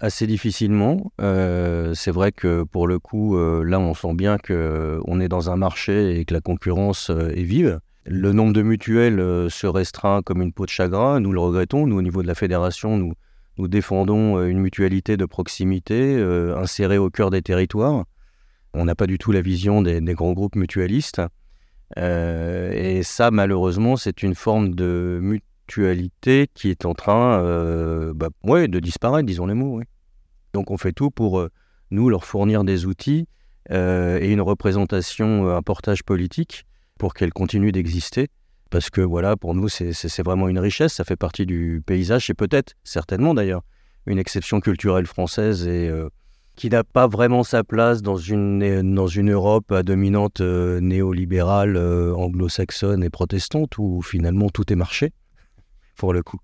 Assez 0.00 0.26
difficilement. 0.26 1.12
Euh, 1.20 1.92
c'est 1.94 2.12
vrai 2.12 2.30
que 2.30 2.62
pour 2.62 2.86
le 2.86 2.98
coup, 2.98 3.36
euh, 3.36 3.64
là, 3.64 3.80
on 3.80 3.94
sent 3.94 4.14
bien 4.14 4.38
qu'on 4.38 5.20
est 5.20 5.28
dans 5.28 5.50
un 5.50 5.56
marché 5.56 6.18
et 6.18 6.24
que 6.24 6.34
la 6.34 6.40
concurrence 6.40 7.10
est 7.10 7.42
vive. 7.42 7.80
Le 8.06 8.32
nombre 8.32 8.52
de 8.52 8.62
mutuelles 8.62 9.50
se 9.50 9.66
restreint 9.66 10.22
comme 10.22 10.40
une 10.40 10.52
peau 10.52 10.64
de 10.64 10.70
chagrin. 10.70 11.20
Nous 11.20 11.32
le 11.32 11.40
regrettons. 11.40 11.86
Nous, 11.86 11.96
au 11.96 12.02
niveau 12.02 12.22
de 12.22 12.28
la 12.28 12.34
fédération, 12.34 12.96
nous, 12.96 13.68
défendons 13.68 14.42
une 14.46 14.60
mutualité 14.60 15.16
de 15.16 15.26
proximité 15.26 16.14
insérée 16.56 16.96
au 16.96 17.10
cœur 17.10 17.30
des 17.30 17.42
territoires. 17.42 18.04
On 18.72 18.84
n'a 18.84 18.94
pas 18.94 19.06
du 19.06 19.18
tout 19.18 19.32
la 19.32 19.42
vision 19.42 19.82
des 19.82 20.14
grands 20.14 20.32
groupes 20.32 20.56
mutualistes. 20.56 21.20
Euh, 21.96 22.72
et 22.72 23.02
ça, 23.02 23.30
malheureusement, 23.30 23.96
c'est 23.96 24.22
une 24.22 24.34
forme 24.34 24.74
de 24.74 25.18
qui 25.68 26.70
est 26.70 26.84
en 26.84 26.94
train 26.94 27.40
euh, 27.40 28.12
bah, 28.14 28.28
de 28.44 28.80
disparaître, 28.80 29.26
disons 29.26 29.46
les 29.46 29.54
mots. 29.54 29.80
Donc 30.52 30.70
on 30.70 30.76
fait 30.76 30.92
tout 30.92 31.10
pour, 31.10 31.38
euh, 31.38 31.50
nous, 31.90 32.08
leur 32.08 32.24
fournir 32.24 32.64
des 32.64 32.86
outils 32.86 33.26
et 33.70 34.32
une 34.32 34.40
représentation, 34.40 35.54
un 35.54 35.60
portage 35.60 36.02
politique 36.02 36.64
pour 36.98 37.12
qu'elles 37.12 37.34
continuent 37.34 37.70
d'exister. 37.70 38.28
Parce 38.70 38.88
que 38.88 39.02
voilà, 39.02 39.36
pour 39.36 39.54
nous, 39.54 39.68
c'est 39.68 40.22
vraiment 40.22 40.48
une 40.48 40.58
richesse, 40.58 40.94
ça 40.94 41.04
fait 41.04 41.16
partie 41.16 41.44
du 41.44 41.82
paysage, 41.84 42.26
c'est 42.26 42.34
peut-être, 42.34 42.74
certainement 42.82 43.34
d'ailleurs, 43.34 43.62
une 44.06 44.18
exception 44.18 44.60
culturelle 44.60 45.06
française 45.06 45.66
et 45.66 45.90
qui 46.58 46.70
n'a 46.70 46.82
pas 46.82 47.06
vraiment 47.06 47.44
sa 47.44 47.62
place 47.62 48.02
dans 48.02 48.16
une, 48.16 48.92
dans 48.92 49.06
une 49.06 49.30
Europe 49.30 49.70
à 49.70 49.84
dominante 49.84 50.40
euh, 50.40 50.80
néolibérale, 50.80 51.76
euh, 51.76 52.12
anglo-saxonne 52.16 53.04
et 53.04 53.10
protestante, 53.10 53.78
où 53.78 54.02
finalement 54.02 54.48
tout 54.48 54.72
est 54.72 54.76
marché, 54.76 55.12
pour 55.98 56.14
le 56.14 56.22
coup. 56.22 56.38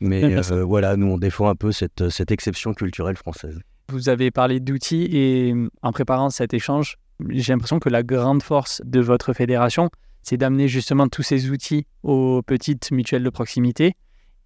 Mais 0.00 0.22
euh, 0.52 0.62
voilà, 0.64 0.96
nous, 0.96 1.06
on 1.06 1.18
défend 1.18 1.48
un 1.48 1.54
peu 1.54 1.72
cette, 1.72 2.10
cette 2.10 2.30
exception 2.30 2.74
culturelle 2.74 3.16
française. 3.16 3.58
Vous 3.90 4.10
avez 4.10 4.30
parlé 4.30 4.60
d'outils 4.60 5.08
et 5.10 5.54
en 5.80 5.92
préparant 5.92 6.28
cet 6.28 6.52
échange, 6.52 6.98
j'ai 7.30 7.52
l'impression 7.52 7.78
que 7.78 7.88
la 7.88 8.02
grande 8.02 8.42
force 8.42 8.82
de 8.84 9.00
votre 9.00 9.32
fédération, 9.32 9.88
c'est 10.22 10.36
d'amener 10.36 10.68
justement 10.68 11.08
tous 11.08 11.22
ces 11.22 11.50
outils 11.50 11.86
aux 12.02 12.42
petites 12.42 12.90
mutuelles 12.90 13.24
de 13.24 13.30
proximité 13.30 13.94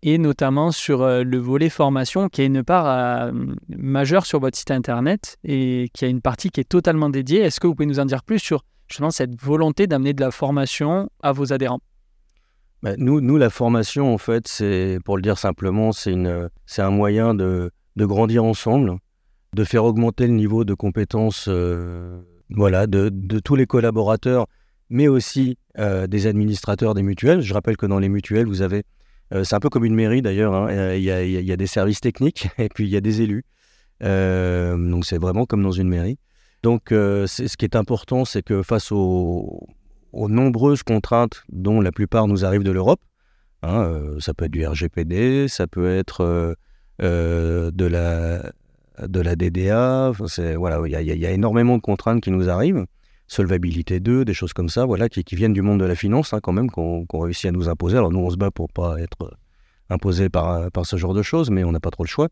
et 0.03 0.19
notamment 0.19 0.73
sur 0.73 1.03
euh, 1.03 1.23
le 1.23 1.39
volet 1.39 1.69
formation 1.69 2.29
qui 2.29 2.43
a 2.43 2.45
une 2.45 2.63
part 2.63 2.87
euh, 2.87 3.33
majeure 3.69 4.27
sur 4.27 4.41
votre 4.41 4.59
site 4.59 4.71
internet 4.71 5.39
et 5.45 5.91
qui 5.93 6.05
a 6.05 6.09
une 6.09 6.21
partie 6.21 6.51
qui 6.51 6.61
est 6.61 6.69
totalement 6.69 7.09
dédiée. 7.09 7.41
Est-ce 7.41 7.61
que 7.61 7.67
vous 7.67 7.75
pouvez 7.75 7.87
nous 7.87 8.01
en 8.01 8.05
dire 8.05 8.23
plus 8.23 8.39
sur 8.39 8.65
justement 8.89 9.11
cette 9.11 9.41
volonté 9.41 9.87
d'amener 9.87 10.13
de 10.13 10.21
la 10.21 10.31
formation 10.31 11.09
à 11.23 11.33
vos 11.33 11.53
adhérents? 11.53 11.81
Nous, 12.99 13.21
nous, 13.21 13.37
la 13.37 13.51
formation, 13.51 14.13
en 14.13 14.19
fait, 14.19 14.49
c'est, 14.49 14.99
pour 15.05 15.17
le 15.17 15.23
dire 15.23 15.39
simplement, 15.39 15.93
c'est, 15.93 16.13
une, 16.13 16.49
c'est 16.67 16.83
un 16.83 16.91
moyen 16.91 17.35
de, 17.35 17.71
de, 17.97 18.07
grandir 18.07 18.45
ensemble, 18.45 18.97
de 19.55 19.65
faire 19.65 19.85
augmenter 19.85 20.27
le 20.27 20.33
niveau 20.33 20.65
de 20.65 20.75
compétences 20.75 21.47
euh, 21.49 22.21
voilà, 22.51 22.87
de, 22.87 23.09
de, 23.13 23.39
tous 23.39 23.55
les 23.55 23.67
collaborateurs, 23.67 24.47
mais 24.91 25.07
aussi 25.07 25.59
euh, 25.79 26.09
des 26.09 26.27
administrateurs 26.27 26.95
des 26.95 27.03
mutuelles. 27.03 27.41
Je 27.41 27.55
rappelle 27.55 27.77
que 27.77 27.87
dans 27.87 28.01
les 28.01 28.09
mutuelles, 28.09 28.47
vous 28.47 28.63
avez, 28.63 28.83
euh, 29.33 29.45
c'est 29.45 29.55
un 29.55 29.61
peu 29.61 29.69
comme 29.69 29.85
une 29.85 29.95
mairie 29.95 30.23
d'ailleurs, 30.23 30.55
hein, 30.55 30.95
il, 30.95 31.05
y 31.05 31.11
a, 31.13 31.23
il 31.23 31.31
y, 31.31 31.53
a, 31.53 31.57
des 31.57 31.69
services 31.69 32.01
techniques 32.01 32.49
et 32.59 32.69
puis 32.69 32.85
il 32.85 32.91
y 32.91 32.97
a 32.97 33.01
des 33.01 33.23
élus. 33.23 33.45
donc 34.01 35.05
c'est 35.07 35.19
vraiment 35.19 35.47
comme 35.47 35.63
dans 35.63 35.71
une 35.71 35.89
mairie. 35.89 36.19
Donc 36.65 36.89
c'est, 37.27 37.49
ce 37.49 37.57
qui 37.57 37.65
est 37.65 37.77
important, 37.77 38.25
c'est 38.25 38.43
que 38.43 38.63
face 38.63 38.91
aux 38.91 39.67
aux 40.13 40.29
nombreuses 40.29 40.83
contraintes 40.83 41.45
dont 41.51 41.81
la 41.81 41.93
plupart 41.93 42.29
nous 42.29 42.45
arrivent 42.45 42.65
de 42.65 42.71
l'Europe. 42.71 43.01
Hein, 43.63 43.83
euh, 43.85 44.21
ça 44.21 44.35
peut 44.35 44.47
être 44.47 44.53
du 44.53 44.67
RGPD, 44.67 45.47
ça 45.49 45.67
peut 45.67 45.89
être 45.89 46.23
euh, 46.23 46.55
euh, 47.01 47.71
de, 47.71 47.87
la, 47.87 48.53
de 49.07 49.21
la 49.21 49.37
DDA. 49.37 50.13
voilà, 50.57 50.81
il 50.87 51.19
y, 51.19 51.27
a 51.27 51.31
énormément 51.31 51.77
de 51.77 51.83
contraintes 51.83 52.21
qui 52.23 52.31
nous 52.31 52.49
arrivent. 52.49 52.85
Solvabilité 53.29 54.01
2, 54.01 54.25
des 54.25 54.35
choses 54.35 54.53
comme 54.53 54.69
ça, 54.69 54.85
voilà, 54.85 55.09
qui, 55.09 55.25
viennent 55.35 55.55
du 55.55 55.63
monde 55.63 55.81
de 55.81 55.87
la 55.87 55.95
finance 55.95 56.35
hein, 56.35 56.41
quand 56.43 56.53
même, 56.53 56.71
qu'on 56.71 57.07
réussit 57.13 57.47
à 57.47 57.53
nous 57.53 57.69
imposer. 57.69 57.97
Alors 57.97 58.11
nous, 58.11 58.19
on 58.19 58.31
se 58.31 58.37
bat 58.37 58.51
pour 58.51 58.69
pas 58.71 59.01
être 59.01 59.33
imposé 59.89 60.29
par, 60.29 60.71
par 60.71 60.85
ce 60.85 60.97
genre 60.97 61.15
de 61.15 61.23
choses, 61.23 61.51
mais 61.51 61.65
on 61.65 61.73
n'a 61.73 61.81
pas 61.81 61.91
trop 61.91 62.03
le 62.03 62.09
choix. 62.09 62.29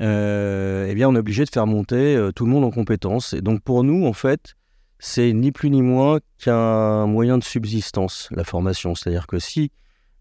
eh 0.00 0.92
bien, 0.94 1.08
on 1.08 1.14
est 1.16 1.18
obligé 1.18 1.44
de 1.44 1.50
faire 1.50 1.66
monter 1.66 2.28
tout 2.36 2.44
le 2.44 2.52
monde 2.52 2.64
en 2.64 2.70
compétences. 2.70 3.32
Et 3.32 3.40
donc 3.40 3.62
pour 3.62 3.82
nous, 3.82 4.06
en 4.06 4.12
fait, 4.12 4.54
c'est 4.98 5.32
ni 5.32 5.52
plus 5.52 5.70
ni 5.70 5.82
moins 5.82 6.18
qu'un 6.38 7.06
moyen 7.06 7.38
de 7.38 7.44
subsistance, 7.44 8.28
la 8.30 8.44
formation. 8.44 8.94
C'est-à-dire 8.94 9.26
que 9.26 9.38
si 9.38 9.70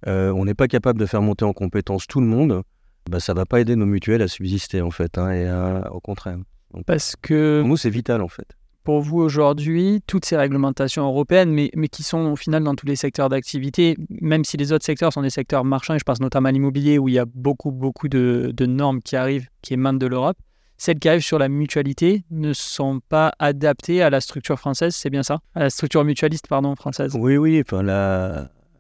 euh, 0.08 0.32
on 0.32 0.46
n'est 0.46 0.54
pas 0.54 0.68
capable 0.68 1.00
de 1.00 1.06
faire 1.06 1.22
monter 1.22 1.46
en 1.46 1.54
compétence 1.54 2.08
tout 2.08 2.22
le 2.22 2.28
monde, 2.28 2.62
bah, 3.10 3.20
ça 3.20 3.34
ne 3.34 3.38
va 3.38 3.46
pas 3.46 3.60
aider 3.60 3.76
nos 3.76 3.86
mutuelles 3.86 4.22
à 4.22 4.28
subsister, 4.28 4.82
en 4.82 4.92
fait, 4.92 5.18
hein, 5.18 5.32
et 5.32 5.90
au 5.90 6.00
contraire. 6.00 6.38
Parce 6.86 7.16
que... 7.22 7.62
Pour 7.62 7.70
nous, 7.70 7.78
c'est 7.78 7.90
vital, 7.90 8.22
en 8.22 8.28
fait. 8.28 8.48
Pour 8.84 9.02
vous, 9.02 9.20
aujourd'hui, 9.20 10.02
toutes 10.08 10.24
ces 10.24 10.38
réglementations 10.38 11.06
européennes, 11.06 11.52
mais, 11.52 11.72
mais 11.76 11.90
qui 11.90 12.04
sont 12.04 12.20
au 12.20 12.36
final 12.36 12.64
dans 12.64 12.76
tous 12.76 12.86
les 12.86 12.96
secteurs 12.96 13.28
d'activité, 13.28 13.98
même 14.10 14.46
si 14.46 14.56
les 14.56 14.72
autres 14.72 14.86
secteurs 14.86 15.12
sont 15.12 15.22
des 15.22 15.30
secteurs 15.30 15.66
marchands, 15.66 15.96
et 15.96 16.00
je 16.00 16.04
pense 16.04 16.22
notamment 16.22 16.50
à 16.50 16.52
l'immobilier, 16.52 16.98
où 16.98 17.10
il 17.10 17.16
y 17.16 17.20
a 17.20 17.26
beaucoup, 17.26 17.72
beaucoup 17.72 18.08
de, 18.08 18.52
de 18.56 18.66
normes 18.66 19.02
qui 19.02 19.16
arrivent, 19.16 19.48
qui 19.62 19.74
émanent 19.74 19.98
de 19.98 20.08
l'Europe, 20.08 20.38
celles 20.78 21.00
qui 21.00 21.10
arrivent 21.10 21.22
sur 21.22 21.40
la 21.40 21.50
mutualité 21.50 22.24
ne 22.30 22.54
sont 22.54 23.00
pas 23.10 23.34
adaptées 23.40 24.02
à 24.02 24.10
la 24.10 24.22
structure 24.22 24.60
française, 24.60 24.96
c'est 24.96 25.10
bien 25.10 25.24
ça? 25.24 25.40
À 25.56 25.62
la 25.62 25.70
structure 25.70 26.04
mutualiste, 26.04 26.48
pardon, 26.48 26.76
française. 26.76 27.16
Oui, 27.18 27.38
oui. 27.38 27.64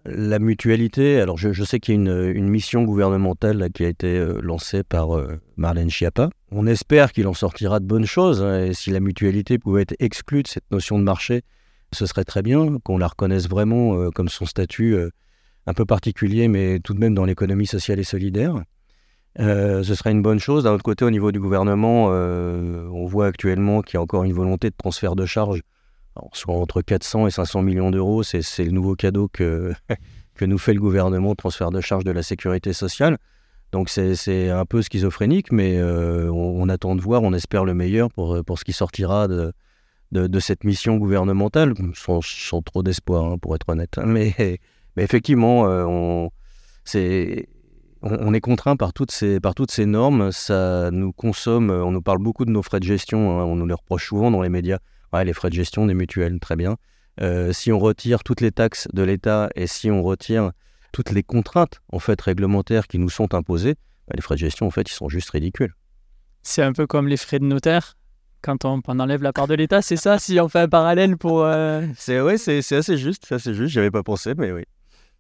La, 0.09 0.39
mutualité, 0.39 1.19
alors 1.19 1.37
je, 1.37 1.63
sais 1.65 1.81
qu'il 1.81 1.95
y 1.95 1.97
a 1.97 1.99
une, 1.99 2.31
une, 2.33 2.47
mission 2.47 2.83
gouvernementale 2.83 3.69
qui 3.73 3.83
a 3.83 3.89
été 3.89 4.17
euh, 4.17 4.39
lancée 4.41 4.83
par 4.83 5.17
euh, 5.17 5.41
Marlène 5.57 5.89
Schiappa. 5.89 6.29
On 6.49 6.65
espère 6.65 7.11
qu'il 7.11 7.27
en 7.27 7.33
sortira 7.33 7.81
de 7.81 7.85
bonnes 7.85 8.05
choses. 8.05 8.41
Hein, 8.41 8.67
et 8.67 8.73
si 8.73 8.91
la 8.91 9.01
mutualité 9.01 9.57
pouvait 9.57 9.81
être 9.81 9.95
exclue 9.99 10.43
de 10.43 10.47
cette 10.47 10.71
notion 10.71 10.97
de 10.97 11.03
marché, 11.03 11.41
ce 11.91 12.05
serait 12.05 12.23
très 12.23 12.41
bien 12.41 12.77
qu'on 12.85 12.97
la 12.97 13.07
reconnaisse 13.07 13.49
vraiment 13.49 13.95
euh, 13.95 14.09
comme 14.09 14.29
son 14.29 14.45
statut 14.45 14.95
un 15.65 15.73
peu 15.73 15.85
particulier, 15.85 16.47
mais 16.47 16.79
tout 16.79 16.93
de 16.93 16.99
même 16.99 17.13
dans 17.13 17.25
l'économie 17.25 17.67
sociale 17.67 17.99
et 17.99 18.05
solidaire. 18.05 18.63
Euh, 19.39 19.83
ce 19.83 19.95
serait 19.95 20.11
une 20.11 20.21
bonne 20.21 20.39
chose. 20.39 20.63
D'un 20.63 20.73
autre 20.73 20.83
côté, 20.83 21.05
au 21.05 21.11
niveau 21.11 21.31
du 21.31 21.39
gouvernement, 21.39 22.09
euh, 22.11 22.87
on 22.91 23.05
voit 23.05 23.27
actuellement 23.27 23.81
qu'il 23.81 23.95
y 23.95 23.97
a 23.97 24.01
encore 24.01 24.23
une 24.23 24.33
volonté 24.33 24.69
de 24.69 24.75
transfert 24.75 25.15
de 25.15 25.25
charges, 25.25 25.61
soit 26.33 26.55
entre 26.55 26.81
400 26.81 27.27
et 27.27 27.31
500 27.31 27.61
millions 27.61 27.91
d'euros. 27.91 28.23
C'est 28.23 28.63
le 28.63 28.71
nouveau 28.71 28.95
cadeau 28.95 29.27
que, 29.27 29.73
que 30.35 30.45
nous 30.45 30.57
fait 30.57 30.73
le 30.73 30.79
gouvernement, 30.79 31.35
transfert 31.35 31.69
de 31.69 31.81
charges 31.81 32.03
de 32.03 32.11
la 32.11 32.23
sécurité 32.23 32.73
sociale. 32.73 33.17
Donc 33.73 33.89
c'est 33.89 34.49
un 34.49 34.65
peu 34.65 34.81
schizophrénique, 34.81 35.51
mais 35.51 35.77
euh, 35.77 36.31
on, 36.31 36.69
attend 36.69 36.95
de 36.95 37.01
voir, 37.01 37.21
on 37.23 37.33
espère 37.33 37.65
le 37.65 37.73
meilleur 37.73 38.09
pour, 38.09 38.43
pour 38.45 38.57
ce 38.57 38.63
qui 38.63 38.71
sortira 38.71 39.27
de, 39.27 39.51
de, 40.13 40.39
cette 40.39 40.63
mission 40.63 40.95
gouvernementale, 40.95 41.73
sans, 41.93 42.21
sans 42.23 42.61
trop 42.61 42.81
d'espoir, 42.81 43.25
hein, 43.25 43.37
pour 43.37 43.55
être 43.55 43.67
honnête. 43.67 43.97
Mais, 44.05 44.33
mais 44.95 45.03
effectivement, 45.03 45.65
on, 45.65 46.31
c'est 46.85 47.49
on, 48.09 48.33
est 48.33 48.41
contraint 48.41 48.75
par 48.75 48.93
toutes, 48.93 49.11
ces, 49.11 49.39
par 49.39 49.55
toutes 49.55 49.71
ces 49.71 49.85
normes. 49.85 50.31
Ça 50.31 50.89
nous 50.91 51.11
consomme. 51.11 51.69
On 51.69 51.91
nous 51.91 52.01
parle 52.01 52.19
beaucoup 52.19 52.45
de 52.45 52.51
nos 52.51 52.63
frais 52.63 52.79
de 52.79 52.85
gestion. 52.85 53.39
Hein, 53.39 53.45
on 53.45 53.55
nous 53.55 53.65
les 53.65 53.73
reproche 53.73 54.07
souvent 54.07 54.31
dans 54.31 54.41
les 54.41 54.49
médias. 54.49 54.79
les 55.13 55.33
frais 55.33 55.49
de 55.49 55.55
gestion 55.55 55.85
des 55.85 55.93
mutuelles, 55.93 56.39
très 56.39 56.55
bien. 56.55 56.77
Euh, 57.21 57.51
si 57.51 57.71
on 57.71 57.79
retire 57.79 58.23
toutes 58.23 58.41
les 58.41 58.51
taxes 58.51 58.87
de 58.93 59.01
l'État 59.01 59.49
et 59.55 59.65
si 59.65 59.89
on 59.89 60.03
retire 60.03 60.51
toutes 60.91 61.11
les 61.11 61.23
contraintes 61.23 61.81
en 61.91 61.99
fait 61.99 62.19
réglementaires 62.21 62.87
qui 62.87 62.99
nous 62.99 63.09
sont 63.09 63.33
imposées, 63.33 63.75
bah, 64.07 64.13
les 64.15 64.21
frais 64.21 64.35
de 64.35 64.39
gestion 64.39 64.67
en 64.67 64.71
fait 64.71 64.89
ils 64.89 64.93
sont 64.93 65.09
juste 65.09 65.31
ridicules. 65.31 65.73
C'est 66.43 66.61
un 66.61 66.73
peu 66.73 66.85
comme 66.85 67.07
les 67.07 67.17
frais 67.17 67.39
de 67.39 67.45
notaire 67.45 67.97
quand 68.41 68.65
on, 68.65 68.81
enlève 68.87 69.23
la 69.23 69.33
part 69.33 69.47
de 69.47 69.55
l'État, 69.55 69.81
c'est 69.81 69.97
ça 69.97 70.19
si 70.19 70.39
on 70.39 70.47
fait 70.47 70.59
un 70.59 70.69
parallèle 70.69 71.17
pour. 71.17 71.43
Euh, 71.43 71.81
c'est 71.97 72.21
ouais, 72.21 72.37
c'est 72.37 72.59
assez 72.71 72.97
juste, 72.97 73.25
c'est 73.27 73.35
assez 73.35 73.53
juste. 73.53 73.73
J'avais 73.73 73.91
pas 73.91 74.03
pensé, 74.03 74.33
mais 74.37 74.51
oui. 74.51 74.63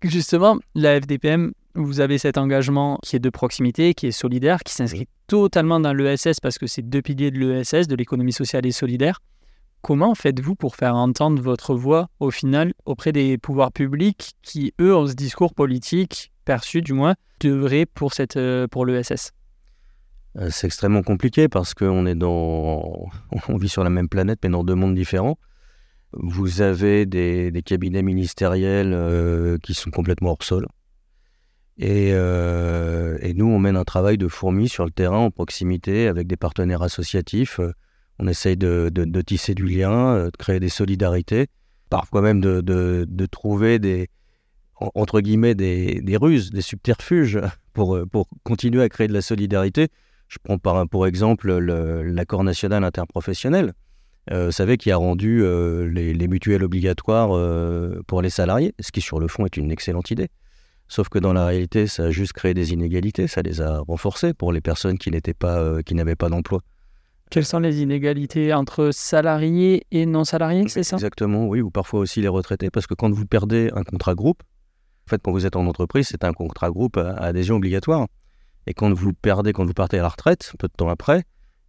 Justement, 0.03 0.57
la 0.75 1.01
FDPM 1.01 1.53
vous 1.77 1.99
avez 1.99 2.17
cet 2.17 2.37
engagement 2.37 2.99
qui 3.03 3.15
est 3.15 3.19
de 3.19 3.29
proximité, 3.29 3.93
qui 3.93 4.07
est 4.07 4.11
solidaire, 4.11 4.63
qui 4.63 4.73
s'inscrit 4.73 5.07
totalement 5.27 5.79
dans 5.79 5.93
l'ESS 5.93 6.39
parce 6.41 6.57
que 6.57 6.67
c'est 6.67 6.81
deux 6.81 7.01
piliers 7.01 7.31
de 7.31 7.39
l'ESS, 7.39 7.87
de 7.87 7.95
l'économie 7.95 8.33
sociale 8.33 8.65
et 8.65 8.71
solidaire. 8.71 9.21
Comment 9.81 10.15
faites-vous 10.15 10.55
pour 10.55 10.75
faire 10.75 10.95
entendre 10.95 11.41
votre 11.41 11.75
voix 11.75 12.09
au 12.19 12.31
final 12.31 12.73
auprès 12.85 13.11
des 13.11 13.37
pouvoirs 13.37 13.71
publics 13.71 14.31
qui, 14.41 14.73
eux, 14.81 14.95
ont 14.95 15.07
ce 15.07 15.13
discours 15.13 15.53
politique 15.53 16.31
perçu 16.45 16.81
du 16.81 16.93
moins 16.93 17.13
de 17.41 17.85
pour, 17.93 18.13
cette, 18.13 18.37
euh, 18.37 18.67
pour 18.67 18.85
l'ESS 18.85 19.33
euh, 20.37 20.49
C'est 20.49 20.65
extrêmement 20.65 21.03
compliqué 21.03 21.47
parce 21.47 21.75
qu'on 21.75 22.07
est 22.07 22.15
dans... 22.15 23.07
on 23.49 23.57
vit 23.57 23.69
sur 23.69 23.83
la 23.83 23.91
même 23.91 24.09
planète 24.09 24.39
mais 24.43 24.49
dans 24.49 24.63
deux 24.63 24.75
mondes 24.75 24.95
différents. 24.95 25.37
Vous 26.13 26.61
avez 26.61 27.05
des, 27.05 27.61
cabinets 27.63 28.01
ministériels 28.01 28.93
euh, 28.93 29.57
qui 29.61 29.75
sont 29.75 29.91
complètement 29.91 30.31
hors 30.31 30.43
sol 30.43 30.65
euh, 31.81 33.17
et, 33.21 33.33
nous, 33.33 33.45
on 33.45 33.59
mène 33.59 33.75
un 33.75 33.83
travail 33.83 34.17
de 34.17 34.27
fourmi 34.27 34.67
sur 34.67 34.85
le 34.85 34.91
terrain, 34.91 35.17
en 35.17 35.31
proximité, 35.31 36.07
avec 36.07 36.27
des 36.27 36.37
partenaires 36.37 36.81
associatifs. 36.81 37.59
Euh, 37.59 37.73
on 38.19 38.27
essaye 38.27 38.57
de, 38.57 38.89
tisser 39.21 39.53
du 39.53 39.65
lien, 39.65 40.15
euh, 40.15 40.25
de 40.25 40.37
créer 40.37 40.59
des 40.59 40.69
solidarités, 40.69 41.47
parfois 41.89 42.21
même 42.21 42.41
de, 42.41 43.25
trouver 43.27 43.77
des, 43.77 44.09
entre 44.79 45.21
guillemets, 45.21 45.53
des, 45.53 46.17
ruses, 46.19 46.51
des 46.51 46.61
subterfuges 46.61 47.39
pour, 47.73 47.99
continuer 48.43 48.81
à 48.81 48.89
créer 48.89 49.07
de 49.07 49.13
la 49.13 49.21
solidarité. 49.21 49.89
Je 50.27 50.39
prends 50.43 50.57
par, 50.57 50.89
pour 50.89 51.07
exemple 51.07 51.53
l'accord 51.57 52.43
national 52.43 52.83
interprofessionnel. 52.83 53.73
vous 54.29 54.51
savez, 54.51 54.77
qui 54.77 54.91
a 54.91 54.97
rendu 54.97 55.41
les, 55.89 56.27
mutuelles 56.27 56.63
obligatoires 56.63 57.29
pour 58.07 58.21
les 58.23 58.31
salariés, 58.31 58.73
ce 58.79 58.91
qui 58.91 58.99
sur 58.99 59.19
le 59.19 59.27
fond 59.27 59.45
est 59.45 59.55
une 59.55 59.71
excellente 59.71 60.09
idée. 60.09 60.29
Sauf 60.87 61.09
que 61.09 61.19
dans 61.19 61.33
la 61.33 61.45
réalité, 61.45 61.87
ça 61.87 62.05
a 62.05 62.11
juste 62.11 62.33
créé 62.33 62.53
des 62.53 62.71
inégalités, 62.71 63.27
ça 63.27 63.41
les 63.41 63.61
a 63.61 63.79
renforcées 63.79 64.33
pour 64.33 64.53
les 64.53 64.61
personnes 64.61 64.97
qui 64.97 65.11
n'étaient 65.11 65.33
pas, 65.33 65.59
euh, 65.59 65.81
qui 65.81 65.95
n'avaient 65.95 66.15
pas 66.15 66.29
d'emploi. 66.29 66.61
Quelles 67.29 67.45
sont 67.45 67.59
les 67.59 67.81
inégalités 67.81 68.53
entre 68.53 68.91
salariés 68.91 69.85
et 69.91 70.05
non 70.05 70.23
salariés, 70.23 70.69
c'est 70.69 70.83
ça? 70.83 70.95
Exactement, 70.95 71.45
oui, 71.45 71.59
ou 71.59 71.69
parfois 71.69 71.99
aussi 71.99 72.21
les 72.21 72.29
retraités, 72.29 72.69
parce 72.69 72.87
que 72.87 72.93
quand 72.93 73.13
vous 73.13 73.25
perdez 73.25 73.69
un 73.75 73.83
contrat 73.83 74.15
groupe, 74.15 74.43
en 75.05 75.09
fait, 75.09 75.21
quand 75.21 75.31
vous 75.31 75.45
êtes 75.45 75.57
en 75.57 75.65
entreprise, 75.67 76.07
c'est 76.07 76.23
un 76.23 76.33
contrat 76.33 76.69
groupe 76.69 76.97
à, 76.97 77.11
adhésion 77.11 77.57
obligatoire. 77.57 78.07
Et 78.65 78.73
quand 78.73 78.93
vous 78.93 79.13
perdez, 79.13 79.51
quand 79.51 79.65
vous 79.65 79.73
partez 79.73 79.99
à 79.99 80.03
la 80.03 80.09
retraite, 80.09 80.53
peu 80.57 80.67
de 80.67 80.73
temps 80.73 80.89
après, 80.89 81.23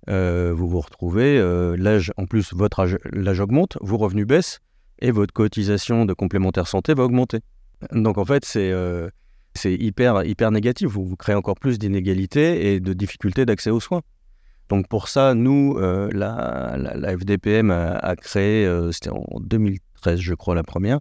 euh, 0.09 0.53
vous 0.55 0.69
vous 0.69 0.81
retrouvez, 0.81 1.39
euh, 1.39 1.77
l'âge, 1.77 2.13
en 2.17 2.27
plus, 2.27 2.53
votre 2.53 2.81
âge, 2.81 2.99
l'âge 3.13 3.41
augmente, 3.41 3.79
vos 3.81 3.97
revenus 3.97 4.27
baissent, 4.27 4.61
et 5.01 5.11
votre 5.11 5.33
cotisation 5.33 6.05
de 6.05 6.13
complémentaire 6.13 6.67
santé 6.67 6.95
va 6.95 7.05
augmenter. 7.05 7.41
Donc 7.92 8.18
en 8.18 8.25
fait, 8.25 8.44
c'est 8.44 8.70
euh, 8.70 9.08
hyper, 9.64 10.25
hyper 10.25 10.50
négatif. 10.50 10.88
Vous, 10.88 11.16
créez 11.16 11.35
encore 11.35 11.58
plus 11.58 11.78
d'inégalités 11.78 12.73
et 12.75 12.80
de 12.80 12.92
difficultés 12.92 13.47
d'accès 13.47 13.70
aux 13.70 13.80
soins. 13.80 14.02
Donc 14.68 14.88
pour 14.88 15.08
ça, 15.08 15.35
nous, 15.35 15.76
euh, 15.78 16.11
la, 16.12 16.76
la, 16.76 17.16
FDPM 17.16 17.70
a, 17.70 18.16
créé, 18.16 18.66
euh, 18.66 18.92
c'était 18.92 19.11
en 19.11 19.40
2013 19.40 20.20
je 20.20 20.35
crois 20.35 20.54
la 20.54 20.62
première, 20.62 21.00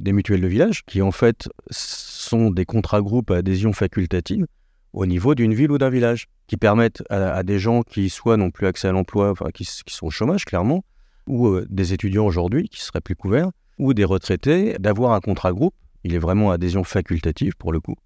des 0.00 0.12
mutuelles 0.12 0.42
de 0.42 0.46
village 0.46 0.84
qui 0.84 1.00
en 1.00 1.12
fait 1.12 1.48
sont 1.70 2.50
des 2.50 2.66
contrats 2.66 3.00
groupes 3.00 3.30
à 3.30 3.36
adhésion 3.36 3.72
facultative 3.72 4.46
au 4.92 5.06
niveau 5.06 5.34
d'une 5.34 5.54
ville 5.54 5.70
ou 5.70 5.78
d'un 5.78 5.90
village, 5.90 6.26
qui 6.46 6.56
permettent 6.56 7.02
à, 7.10 7.42
des 7.42 7.58
gens 7.58 7.82
qui 7.82 8.08
soit 8.08 8.38
n'ont 8.38 8.50
plus 8.50 8.66
accès 8.66 8.88
à 8.88 8.92
l'emploi, 8.92 9.34
qui, 9.52 9.64
sont 9.64 10.06
au 10.06 10.10
chômage 10.10 10.46
clairement, 10.46 10.84
ou 11.26 11.60
des 11.68 11.92
étudiants 11.92 12.24
aujourd'hui 12.24 12.68
qui 12.70 12.80
seraient 12.80 13.02
plus 13.02 13.14
couverts, 13.14 13.50
ou 13.78 13.92
des 13.92 14.04
retraités, 14.04 14.74
d'avoir 14.78 15.12
un 15.12 15.20
contrat 15.20 15.52
groupe 15.52 15.74
il 16.06 16.14
est 16.14 16.18
vraiment 16.18 16.52
adhésion 16.52 16.84
facultative 16.84 17.56
pour 17.56 17.72
le 17.72 17.80
coup. 17.80 17.96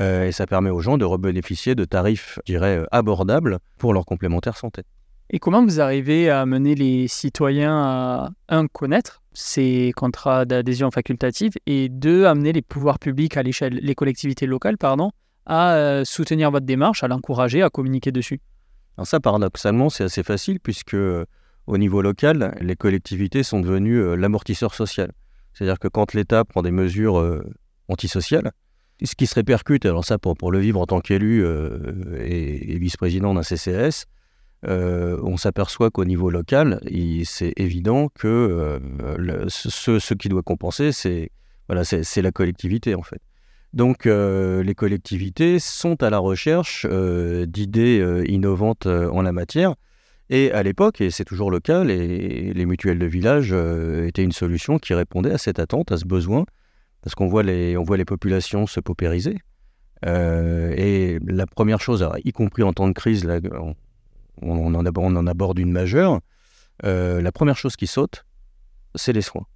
Euh, 0.00 0.26
et 0.26 0.32
ça 0.32 0.46
permet 0.46 0.70
aux 0.70 0.80
gens 0.80 0.98
de 0.98 1.04
rebénéficier 1.04 1.74
de 1.74 1.84
tarifs, 1.84 2.38
je 2.46 2.52
dirais, 2.52 2.78
euh, 2.78 2.86
abordables 2.90 3.58
pour 3.78 3.92
leur 3.92 4.04
complémentaire 4.04 4.56
santé. 4.56 4.82
Et 5.30 5.38
comment 5.38 5.62
vous 5.62 5.80
arrivez 5.80 6.30
à 6.30 6.46
mener 6.46 6.74
les 6.74 7.08
citoyens 7.08 7.76
à, 7.76 8.30
un, 8.48 8.66
connaître 8.68 9.22
ces 9.32 9.92
contrats 9.96 10.44
d'adhésion 10.44 10.90
facultative 10.90 11.52
et 11.66 11.88
deux, 11.88 12.24
amener 12.24 12.52
les 12.52 12.62
pouvoirs 12.62 12.98
publics 12.98 13.36
à 13.36 13.42
l'échelle, 13.42 13.78
les 13.82 13.94
collectivités 13.94 14.46
locales, 14.46 14.78
pardon, 14.78 15.10
à 15.44 15.74
euh, 15.74 16.04
soutenir 16.04 16.50
votre 16.50 16.66
démarche, 16.66 17.02
à 17.02 17.08
l'encourager, 17.08 17.62
à 17.62 17.70
communiquer 17.70 18.12
dessus? 18.12 18.40
Alors 18.96 19.06
ça, 19.06 19.20
paradoxalement, 19.20 19.90
c'est 19.90 20.04
assez 20.04 20.22
facile 20.22 20.58
puisque 20.60 20.96
au 21.66 21.78
niveau 21.78 22.00
local, 22.00 22.56
les 22.60 22.76
collectivités 22.76 23.42
sont 23.42 23.60
devenues 23.60 24.16
l'amortisseur 24.16 24.72
social. 24.72 25.12
C'est-à-dire 25.56 25.78
que 25.78 25.88
quand 25.88 26.12
l'État 26.12 26.44
prend 26.44 26.60
des 26.60 26.70
mesures 26.70 27.40
antisociales, 27.88 28.52
ce 29.02 29.14
qui 29.14 29.26
se 29.26 29.34
répercute, 29.34 29.86
alors 29.86 30.04
ça 30.04 30.18
pour, 30.18 30.52
le 30.52 30.58
vivre 30.58 30.80
en 30.80 30.86
tant 30.86 31.00
qu'élu 31.00 31.46
et, 32.18 32.78
vice-président 32.78 33.32
d'un 33.32 33.42
CCS, 33.42 34.04
on 34.64 35.36
s'aperçoit 35.38 35.90
qu'au 35.90 36.04
niveau 36.04 36.28
local, 36.28 36.80
c'est 37.24 37.54
évident 37.56 38.08
que 38.08 38.78
ce, 39.48 40.14
qui 40.14 40.28
doit 40.28 40.42
compenser, 40.42 40.92
c'est 40.92 41.30
voilà, 41.68 41.84
c'est 41.84 42.22
la 42.22 42.32
collectivité 42.32 42.94
en 42.94 43.02
fait. 43.02 43.22
Donc 43.76 44.06
euh, 44.06 44.62
les 44.62 44.74
collectivités 44.74 45.58
sont 45.58 46.02
à 46.02 46.08
la 46.08 46.18
recherche 46.18 46.86
euh, 46.88 47.44
d'idées 47.44 48.00
euh, 48.00 48.24
innovantes 48.26 48.86
en 48.86 49.20
la 49.20 49.32
matière. 49.32 49.74
Et 50.28 50.50
à 50.50 50.62
l'époque, 50.62 51.00
et 51.00 51.10
c'est 51.10 51.24
toujours 51.24 51.50
le 51.50 51.60
cas, 51.60 51.84
les, 51.84 52.66
mutuelles 52.66 52.98
de 52.98 53.06
village 53.06 53.52
étaient 53.52 54.24
une 54.24 54.32
solution 54.32 54.78
qui 54.78 54.92
répondait 54.94 55.32
à 55.32 55.38
cette 55.38 55.58
attente, 55.58 55.92
à 55.92 55.96
ce 55.96 56.04
besoin, 56.04 56.44
parce 57.02 57.14
qu'on 57.14 57.28
voit 57.28 57.44
les, 57.44 57.76
on 57.76 57.84
voit 57.84 57.96
les 57.96 58.04
populations 58.04 58.66
se 58.66 58.80
paupériser. 58.80 59.38
et 60.04 61.18
la 61.24 61.46
première 61.46 61.80
chose, 61.80 62.08
y 62.24 62.32
compris 62.32 62.64
en 62.64 62.72
temps 62.72 62.88
de 62.88 62.92
crise, 62.92 63.24
là, 63.24 63.38
on, 64.42 64.74
en 64.74 64.84
aborde, 64.84 65.12
on 65.12 65.16
en 65.16 65.26
aborde 65.28 65.58
une 65.60 65.70
majeure, 65.70 66.20
la 66.82 67.32
première 67.32 67.56
chose 67.56 67.76
qui 67.76 67.86
saute, 67.86 68.26
c'est 68.96 69.12
les 69.12 69.22
soins. 69.22 69.46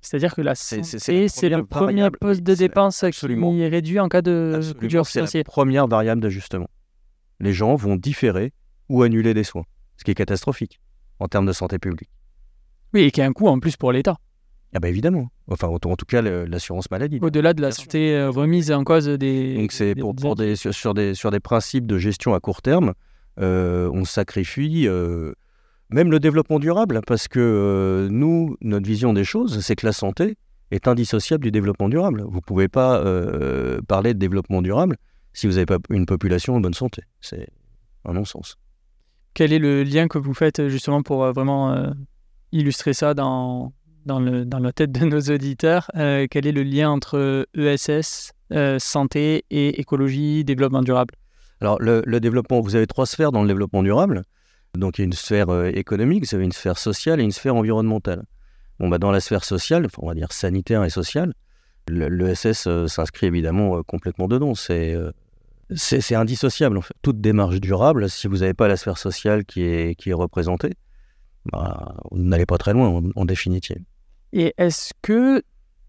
C'est-à-dire 0.00 0.34
que 0.34 0.40
la 0.40 0.54
c'est 0.54 1.48
le 1.48 1.64
premier 1.64 2.08
poste 2.10 2.42
de 2.42 2.54
dépense 2.54 3.04
qui 3.12 3.26
est 3.26 3.68
réduit 3.68 4.00
en 4.00 4.08
cas 4.08 4.22
de 4.22 4.60
coup 4.78 4.86
dur 4.86 5.06
C'est 5.06 5.34
la 5.34 5.44
première 5.44 5.86
variable 5.86 6.22
d'ajustement. 6.22 6.68
Les 7.38 7.52
gens 7.52 7.74
vont 7.74 7.96
différer 7.96 8.52
ou 8.90 9.02
annuler 9.02 9.32
des 9.32 9.44
soins, 9.44 9.64
ce 9.96 10.04
qui 10.04 10.10
est 10.10 10.14
catastrophique 10.14 10.80
en 11.18 11.28
termes 11.28 11.46
de 11.46 11.52
santé 11.52 11.78
publique. 11.78 12.10
Oui, 12.92 13.02
et 13.02 13.10
qui 13.10 13.22
a 13.22 13.24
un 13.24 13.32
coût 13.32 13.48
en 13.48 13.58
plus 13.58 13.76
pour 13.76 13.92
l'État. 13.92 14.16
Ah 14.74 14.80
bah 14.80 14.88
évidemment. 14.88 15.30
Enfin, 15.48 15.68
en, 15.68 15.78
tout 15.78 16.06
cas, 16.06 16.22
l'assurance 16.22 16.90
maladie. 16.90 17.18
Au-delà 17.22 17.54
de 17.54 17.62
la 17.62 17.72
santé 17.72 18.14
euh, 18.14 18.30
remise 18.30 18.70
en 18.70 18.84
cause 18.84 19.06
des... 19.08 19.56
Donc 19.56 19.72
c'est 19.72 19.94
pour, 19.94 20.36
des, 20.36 20.54
sur, 20.56 20.94
des, 20.94 21.14
sur 21.14 21.30
des 21.30 21.40
principes 21.40 21.86
de 21.86 21.98
gestion 21.98 22.34
à 22.34 22.40
court 22.40 22.62
terme, 22.62 22.92
euh, 23.40 23.90
on 23.92 24.04
sacrifie... 24.04 24.86
Euh, 24.86 25.32
même 25.92 26.10
le 26.10 26.20
développement 26.20 26.58
durable, 26.58 27.00
parce 27.06 27.28
que 27.28 27.40
euh, 27.40 28.08
nous, 28.10 28.56
notre 28.60 28.86
vision 28.86 29.12
des 29.12 29.24
choses, 29.24 29.60
c'est 29.60 29.76
que 29.76 29.86
la 29.86 29.92
santé 29.92 30.36
est 30.70 30.86
indissociable 30.86 31.42
du 31.42 31.50
développement 31.50 31.88
durable. 31.88 32.22
Vous 32.22 32.36
ne 32.36 32.40
pouvez 32.40 32.68
pas 32.68 33.00
euh, 33.00 33.80
parler 33.88 34.14
de 34.14 34.18
développement 34.18 34.62
durable 34.62 34.96
si 35.32 35.46
vous 35.46 35.54
n'avez 35.54 35.66
pas 35.66 35.78
une 35.90 36.06
population 36.06 36.54
en 36.54 36.60
bonne 36.60 36.74
santé. 36.74 37.02
C'est 37.20 37.48
un 38.04 38.12
non-sens. 38.12 38.56
Quel 39.34 39.52
est 39.52 39.58
le 39.58 39.82
lien 39.82 40.08
que 40.08 40.18
vous 40.18 40.34
faites 40.34 40.68
justement 40.68 41.02
pour 41.02 41.24
euh, 41.24 41.32
vraiment 41.32 41.92
illustrer 42.52 42.92
ça 42.92 43.14
dans, 43.14 43.72
dans, 44.06 44.20
le, 44.20 44.44
dans, 44.44 44.58
la 44.58 44.72
tête 44.72 44.92
de 44.92 45.04
nos 45.04 45.20
auditeurs? 45.20 45.90
Quel 45.94 46.46
est 46.46 46.52
le 46.52 46.62
lien 46.62 46.90
entre 46.90 47.46
ESS, 47.54 48.32
santé 48.78 49.44
et 49.50 49.80
écologie, 49.80 50.44
développement 50.44 50.82
durable? 50.82 51.14
Alors, 51.60 51.80
le, 51.80 52.02
le, 52.06 52.20
développement, 52.20 52.60
vous 52.60 52.74
avez 52.74 52.86
trois 52.86 53.06
sphères 53.06 53.32
dans 53.32 53.42
le 53.42 53.48
développement 53.48 53.82
durable. 53.82 54.22
Donc 54.74 54.98
il 54.98 55.02
y 55.02 55.04
a 55.04 55.06
une 55.06 55.12
sphère 55.12 55.50
euh, 55.50 55.70
économique, 55.74 56.24
vous 56.26 56.34
avez 56.34 56.44
une 56.44 56.52
sphère 56.52 56.78
sociale 56.78 57.20
et 57.20 57.24
une 57.24 57.32
sphère 57.32 57.56
environnementale. 57.56 58.24
Bon, 58.78 58.88
bah, 58.88 58.98
dans 58.98 59.10
la 59.10 59.20
sphère 59.20 59.44
sociale, 59.44 59.88
on 59.98 60.06
va 60.06 60.14
dire 60.14 60.32
sanitaire 60.32 60.84
et 60.84 60.90
sociale, 60.90 61.34
l'ESS 61.88 62.66
euh, 62.66 62.86
s'inscrit 62.86 63.26
évidemment 63.26 63.78
euh, 63.78 63.82
complètement 63.82 64.28
dedans. 64.28 64.54
C'est 64.54 64.96
c'est 65.74 66.14
indissociable. 66.14 66.78
En 66.78 66.82
fait. 66.82 66.94
Toute 67.02 67.20
démarche 67.20 67.60
durable, 67.60 68.08
si 68.08 68.26
vous 68.26 68.38
n'avez 68.38 68.54
pas 68.54 68.68
la 68.68 68.76
sphère 68.76 68.98
sociale 68.98 69.44
qui 69.44 69.62
est, 69.62 69.94
qui 69.94 70.10
est 70.10 70.14
représentée, 70.14 70.74
bah, 71.52 71.96
vous 72.10 72.18
n'allez 72.18 72.46
pas 72.46 72.58
très 72.58 72.72
loin 72.72 73.02
en, 73.14 73.24
définitive. 73.24 73.82
Et 74.32 74.54
est-ce 74.58 74.92
que 75.02 75.42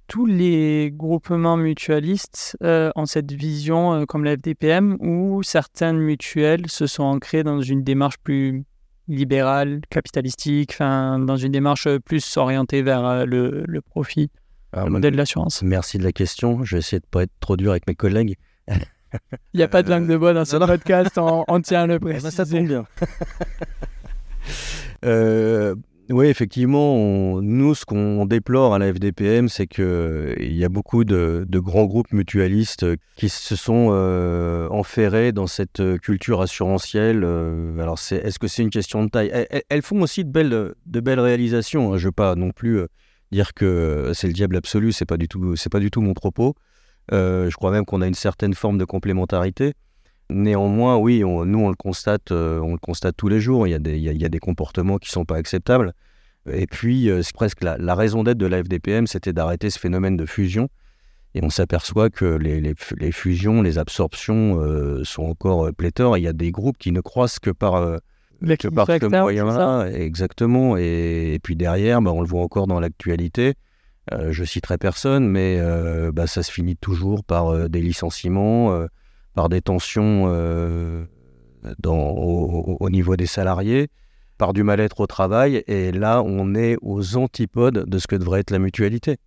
tous 0.08 0.26
les 0.26 0.92
groupements 0.94 1.58
mutualistes 1.58 2.58
ont 2.62 3.06
cette 3.06 3.32
vision 3.32 4.06
comme 4.06 4.24
la 4.24 4.36
FDPM 4.36 4.98
ou 5.00 5.44
certaines 5.44 5.98
mutuelles 5.98 6.70
se 6.70 6.88
sont 6.88 7.04
ancrées 7.04 7.44
dans 7.44 7.62
une 7.62 7.84
démarche 7.84 8.18
plus 8.18 8.64
libéral, 9.12 9.82
capitalistique, 9.90 10.78
dans 10.80 11.38
une 11.38 11.52
démarche 11.52 11.88
plus 12.00 12.38
orientée 12.38 12.82
vers 12.82 13.06
euh, 13.06 13.26
le, 13.26 13.64
le 13.68 13.82
profit, 13.82 14.30
le 14.74 14.90
modèle 14.90 15.14
de 15.14 15.18
l'assurance? 15.18 15.62
Merci 15.64 15.98
de 15.98 16.04
la 16.04 16.12
question. 16.12 16.64
Je 16.64 16.76
vais 16.76 16.80
essayer 16.80 17.00
de 17.00 17.06
ne 17.06 17.10
pas 17.10 17.24
être 17.24 17.32
trop 17.40 17.58
dur 17.58 17.72
avec 17.72 17.88
mes 17.88 17.96
collègues. 17.96 18.38
Il 19.54 19.58
n'y 19.58 19.64
a 19.64 19.68
pas 19.68 19.84
de 19.84 19.90
langue 19.90 20.08
de 20.08 20.18
bois 20.18 20.34
dans 20.34 20.46
ce 20.46 20.58
podcast, 20.58 21.18
on, 21.18 21.62
tient 21.62 21.88
le 21.88 22.00
préciser. 22.00 22.20
Eh 22.20 22.24
ben, 22.24 22.32
ça 22.32 22.46
tombe 22.46 22.68
bien. 22.68 22.86
euh, 25.06 25.76
oui, 26.12 26.28
effectivement, 26.28 27.42
nous, 27.42 27.74
ce 27.74 27.86
qu'on 27.86 28.26
déplore 28.26 28.74
à 28.74 28.80
la 28.80 28.94
FDPM, 28.94 29.48
c'est 29.48 29.68
qu'il 29.68 29.84
euh, 29.84 30.36
y 30.40 30.66
a 30.66 30.70
beaucoup 30.70 31.06
de, 31.06 31.46
grands 31.54 31.86
groupes 31.86 32.12
mutualistes 32.12 32.86
qui 33.16 33.30
se 33.30 33.56
sont 33.56 33.90
euh, 33.92 34.68
enferrés 34.70 35.32
dans 35.32 35.48
cette 35.48 35.80
euh, 35.80 35.98
culture 35.98 36.42
assurantielle. 36.42 37.24
alors, 37.80 37.98
est-ce 38.12 38.40
que 38.40 38.48
c'est 38.48 38.62
une 38.62 38.70
question 38.70 39.06
de 39.06 39.10
taille? 39.10 39.32
Elles, 39.70 39.82
font 39.82 40.02
aussi 40.02 40.26
de 40.26 40.32
belles, 40.32 40.74
de 40.86 41.00
belles 41.00 41.20
réalisations. 41.20 41.94
Hein. 41.94 41.98
Je 41.98 42.04
ne 42.04 42.08
veux 42.08 42.14
pas 42.14 42.36
non 42.36 42.52
plus 42.52 42.82
dire 43.32 43.54
que 43.54 44.12
c'est 44.14 44.28
le 44.28 44.34
diable 44.34 44.58
absolu, 44.58 44.92
ce 44.92 45.04
n'est 45.04 45.08
pas, 45.08 45.18
du 45.18 45.30
tout, 45.30 45.56
pas 45.72 45.80
du 45.80 45.92
tout 45.92 46.02
mon 46.02 46.14
propos. 46.14 46.56
Je 47.10 47.56
crois 47.56 47.72
même 47.72 47.86
qu'on 47.86 48.02
a 48.02 48.08
une 48.08 48.14
certaine 48.14 48.54
forme 48.54 48.78
de 48.78 48.86
complémentarité. 48.86 49.74
Néanmoins, 50.32 50.98
oui, 50.98 51.20
nous, 51.20 51.60
on 51.60 51.70
le, 51.70 51.76
constate, 51.76 52.32
euh, 52.32 52.60
on 52.60 52.72
le 52.72 52.78
constate 52.78 53.18
tous 53.18 53.28
les 53.28 53.42
jours. 53.42 53.68
Il 53.68 53.72
y 53.72 53.74
a 53.74 53.80
des, 53.80 53.98
il 53.98 54.22
y 54.22 54.26
a, 54.26 54.30
des 54.30 54.40
comportements 54.40 54.98
qui 54.98 55.10
ne 55.10 55.12
sont 55.12 55.26
pas 55.26 55.36
acceptables. 55.36 55.94
Et 56.50 56.68
puis, 56.68 57.10
euh, 57.10 57.22
c'est 57.22 57.36
presque 57.36 57.62
la, 57.64 57.96
raison 57.96 58.24
d'être 58.24 58.38
de 58.38 58.46
la 58.46 58.64
FDPM, 58.64 59.08
c'était 59.08 59.34
d'arrêter 59.34 59.70
ce 59.70 59.78
phénomène 59.78 60.16
de 60.16 60.26
fusion. 60.26 60.70
Et 61.36 61.44
on 61.44 61.50
s'aperçoit 61.50 62.10
que 62.10 62.26
les, 62.26 62.62
les, 62.62 63.12
fusions, 63.12 63.62
les 63.62 63.78
absorptions 63.78 64.60
euh, 64.62 65.04
sont 65.04 65.24
encore 65.24 65.70
pléthores. 65.74 66.18
Il 66.18 66.24
y 66.24 66.28
a 66.28 66.34
des 66.34 66.52
groupes 66.52 66.78
qui 66.78 66.92
ne 66.92 67.02
croissent 67.02 67.40
que 67.40 67.52
par, 67.52 68.00
que 68.42 68.68
par 68.70 68.88
ce 68.88 69.06
moyen-là. 69.06 69.88
Exactement. 69.92 70.78
Et, 70.78 71.40
puis 71.44 71.56
derrière, 71.56 72.02
bah, 72.02 72.12
on 72.12 72.22
le 72.22 72.28
voit 72.28 72.42
encore 72.42 72.68
dans 72.68 72.80
l'actualité. 72.80 73.56
Je 74.30 74.44
citerai 74.44 74.78
personne, 74.78 75.28
mais 75.28 75.62
bah, 76.12 76.28
ça 76.28 76.44
se 76.44 76.52
finit 76.52 76.76
toujours 76.76 77.24
par 77.24 77.70
des 77.70 77.82
licenciements 77.82 78.88
par 79.34 79.50
des 79.50 79.62
tensions 79.62 80.26
euh, 80.28 81.06
dans, 81.80 81.98
au, 81.98 82.90
niveau 82.90 83.16
des 83.16 83.26
salariés, 83.26 83.90
par 84.38 84.54
du 84.54 84.64
mal-être 84.64 85.00
au 85.00 85.08
travail. 85.08 85.64
Et 85.68 85.92
là, 85.92 86.22
on 86.26 86.56
est 86.56 86.78
aux 86.82 87.18
antipodes 87.18 87.86
de 87.88 87.98
ce 87.98 88.08
que 88.08 88.16
devrait 88.16 88.42
être 88.42 88.52
la 88.52 88.60
mutualité. 88.60 89.18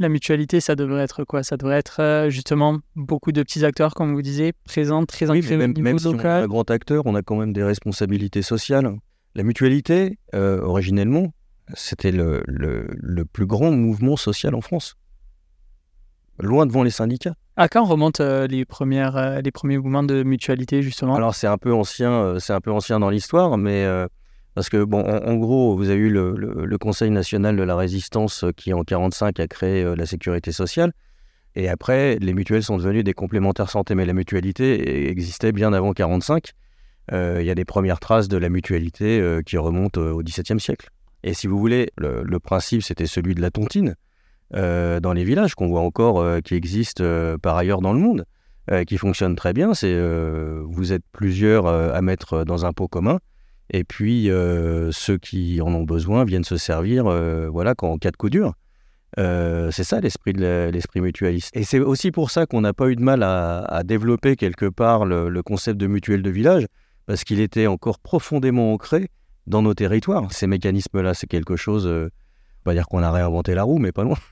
La 0.00 0.08
mutualité, 0.08 0.60
ça 0.60 0.74
devrait 0.74 1.04
être 1.04 1.22
quoi? 1.22 1.44
Ça 1.44 1.56
devrait 1.56 1.78
être 1.78 2.00
euh, 2.00 2.28
justement 2.28 2.80
beaucoup 2.96 3.30
de 3.30 3.42
petits 3.44 3.64
acteurs, 3.64 3.94
comme 3.94 4.12
vous 4.12 4.22
disiez, 4.22 4.52
présents, 4.64 5.06
très 5.06 5.30
oui, 5.30 5.40
même, 5.56 5.72
même 5.78 5.98
si 6.00 6.08
on 6.08 6.18
est 6.18 6.26
un 6.26 6.48
grand 6.48 6.68
acteur, 6.70 7.04
on 7.06 7.14
a 7.14 7.22
quand 7.22 7.36
même 7.36 7.52
des 7.52 7.62
responsabilités 7.62 8.42
sociales. 8.42 8.92
La 9.36 9.44
mutualité, 9.44 10.18
euh, 10.34 10.60
originellement, 10.62 11.32
c'était 11.72 12.12
le, 12.12 12.42
le, 12.46 12.88
le, 12.92 13.24
plus 13.24 13.46
grand 13.46 13.70
mouvement 13.70 14.16
social 14.16 14.54
en 14.54 14.60
France. 14.60 14.96
Loin 16.38 16.66
devant 16.66 16.82
les 16.82 16.90
syndicats. 16.90 17.34
À 17.56 17.68
quand 17.68 17.84
remontent 17.84 18.22
euh, 18.22 18.48
les, 18.48 18.64
premières, 18.64 19.16
euh, 19.16 19.40
les 19.40 19.52
premiers 19.52 19.78
mouvements 19.78 20.02
de 20.02 20.24
mutualité, 20.24 20.82
justement? 20.82 21.14
Alors, 21.14 21.34
c'est 21.34 21.46
un 21.46 21.58
peu 21.58 21.72
ancien, 21.72 22.10
euh, 22.10 22.38
c'est 22.40 22.52
un 22.52 22.60
peu 22.60 22.72
ancien 22.72 22.98
dans 22.98 23.10
l'histoire, 23.10 23.56
mais 23.56 23.86
parce 24.54 24.68
que, 24.68 24.84
bon, 24.84 25.02
en, 25.02 25.34
gros, 25.34 25.76
vous 25.76 25.90
avez 25.90 26.00
eu 26.00 26.10
le, 26.10 26.78
Conseil 26.78 27.10
national 27.10 27.56
de 27.56 27.62
la 27.62 27.76
résistance 27.76 28.44
qui, 28.56 28.72
en 28.72 28.78
1945, 28.78 29.40
a 29.40 29.46
créé 29.46 29.94
la 29.96 30.06
sécurité 30.06 30.52
sociale. 30.52 30.92
Et 31.56 31.68
après, 31.68 32.18
les 32.20 32.34
mutuelles 32.34 32.64
sont 32.64 32.76
devenues 32.76 33.04
des 33.04 33.14
complémentaires 33.14 33.70
santé, 33.70 33.94
mais 33.94 34.04
la 34.04 34.12
mutualité 34.12 35.08
existait 35.08 35.52
bien 35.52 35.72
avant 35.72 35.90
1945. 35.90 36.50
Il 37.12 37.44
y 37.44 37.50
a 37.50 37.54
des 37.54 37.64
premières 37.64 38.00
traces 38.00 38.28
de 38.28 38.36
la 38.36 38.48
mutualité 38.48 39.40
qui 39.46 39.56
remontent 39.56 40.00
au 40.00 40.22
XVIIe 40.22 40.60
siècle. 40.60 40.90
Et 41.24 41.34
si 41.34 41.48
vous 41.48 41.58
voulez, 41.58 41.90
le 41.96 42.38
principe, 42.38 42.82
c'était 42.82 43.06
celui 43.06 43.34
de 43.34 43.40
la 43.40 43.50
tontine. 43.50 43.96
Euh, 44.54 45.00
dans 45.00 45.12
les 45.12 45.24
villages 45.24 45.54
qu'on 45.54 45.66
voit 45.66 45.80
encore, 45.80 46.20
euh, 46.20 46.40
qui 46.40 46.54
existent 46.54 47.02
euh, 47.02 47.38
par 47.38 47.56
ailleurs 47.56 47.80
dans 47.80 47.92
le 47.92 47.98
monde, 47.98 48.24
qui 48.86 48.96
fonctionnent 48.96 49.36
très 49.36 49.52
bien. 49.52 49.74
C'est 49.74 49.94
vous 50.64 50.94
êtes 50.94 51.02
plusieurs 51.12 51.66
à 51.66 52.00
mettre 52.00 52.44
dans 52.44 52.64
un 52.64 52.72
pot 52.72 52.88
commun, 52.88 53.18
et 53.68 53.84
puis 53.84 54.30
ceux 54.90 55.18
qui 55.18 55.60
en 55.60 55.66
ont 55.74 55.82
besoin 55.82 56.24
viennent 56.24 56.44
se 56.44 56.56
servir, 56.56 57.04
voilà, 57.52 57.74
quand, 57.74 57.90
en 57.90 57.98
cas 57.98 58.10
de 58.10 58.16
coup 58.16 58.30
dur. 58.30 58.54
c'est 59.18 59.84
ça 59.84 60.00
l'esprit 60.00 60.32
l'esprit 60.32 61.02
mutualiste. 61.02 61.54
Et 61.54 61.62
c'est 61.62 61.78
aussi 61.78 62.10
pour 62.10 62.30
ça 62.30 62.46
qu'on 62.46 62.62
n'a 62.62 62.72
pas 62.72 62.88
eu 62.88 62.96
de 62.96 63.02
mal 63.02 63.22
à, 63.22 63.82
développer 63.84 64.34
quelque 64.34 64.70
part 64.70 65.04
le, 65.04 65.42
concept 65.42 65.78
de 65.78 65.86
mutuelle 65.86 66.22
de 66.22 66.30
village, 66.30 66.66
parce 67.04 67.22
qu'il 67.22 67.40
était 67.40 67.66
encore 67.66 67.98
profondément 67.98 68.72
ancré 68.72 69.10
dans 69.46 69.62
nos 69.62 69.74
territoires. 69.74 70.32
Ces 70.32 70.46
mécanismes-là, 70.46 71.14
c'est 71.14 71.26
quelque 71.26 71.56
chose, 71.56 71.86
euh, 71.86 72.10
on 72.64 72.70
va 72.70 72.74
dire 72.74 72.86
qu'on 72.86 73.02
a 73.02 73.10
réinventé 73.10 73.54
la 73.54 73.62
roue, 73.62 73.78
mais 73.78 73.92
pas 73.92 74.04
loin. 74.04 74.16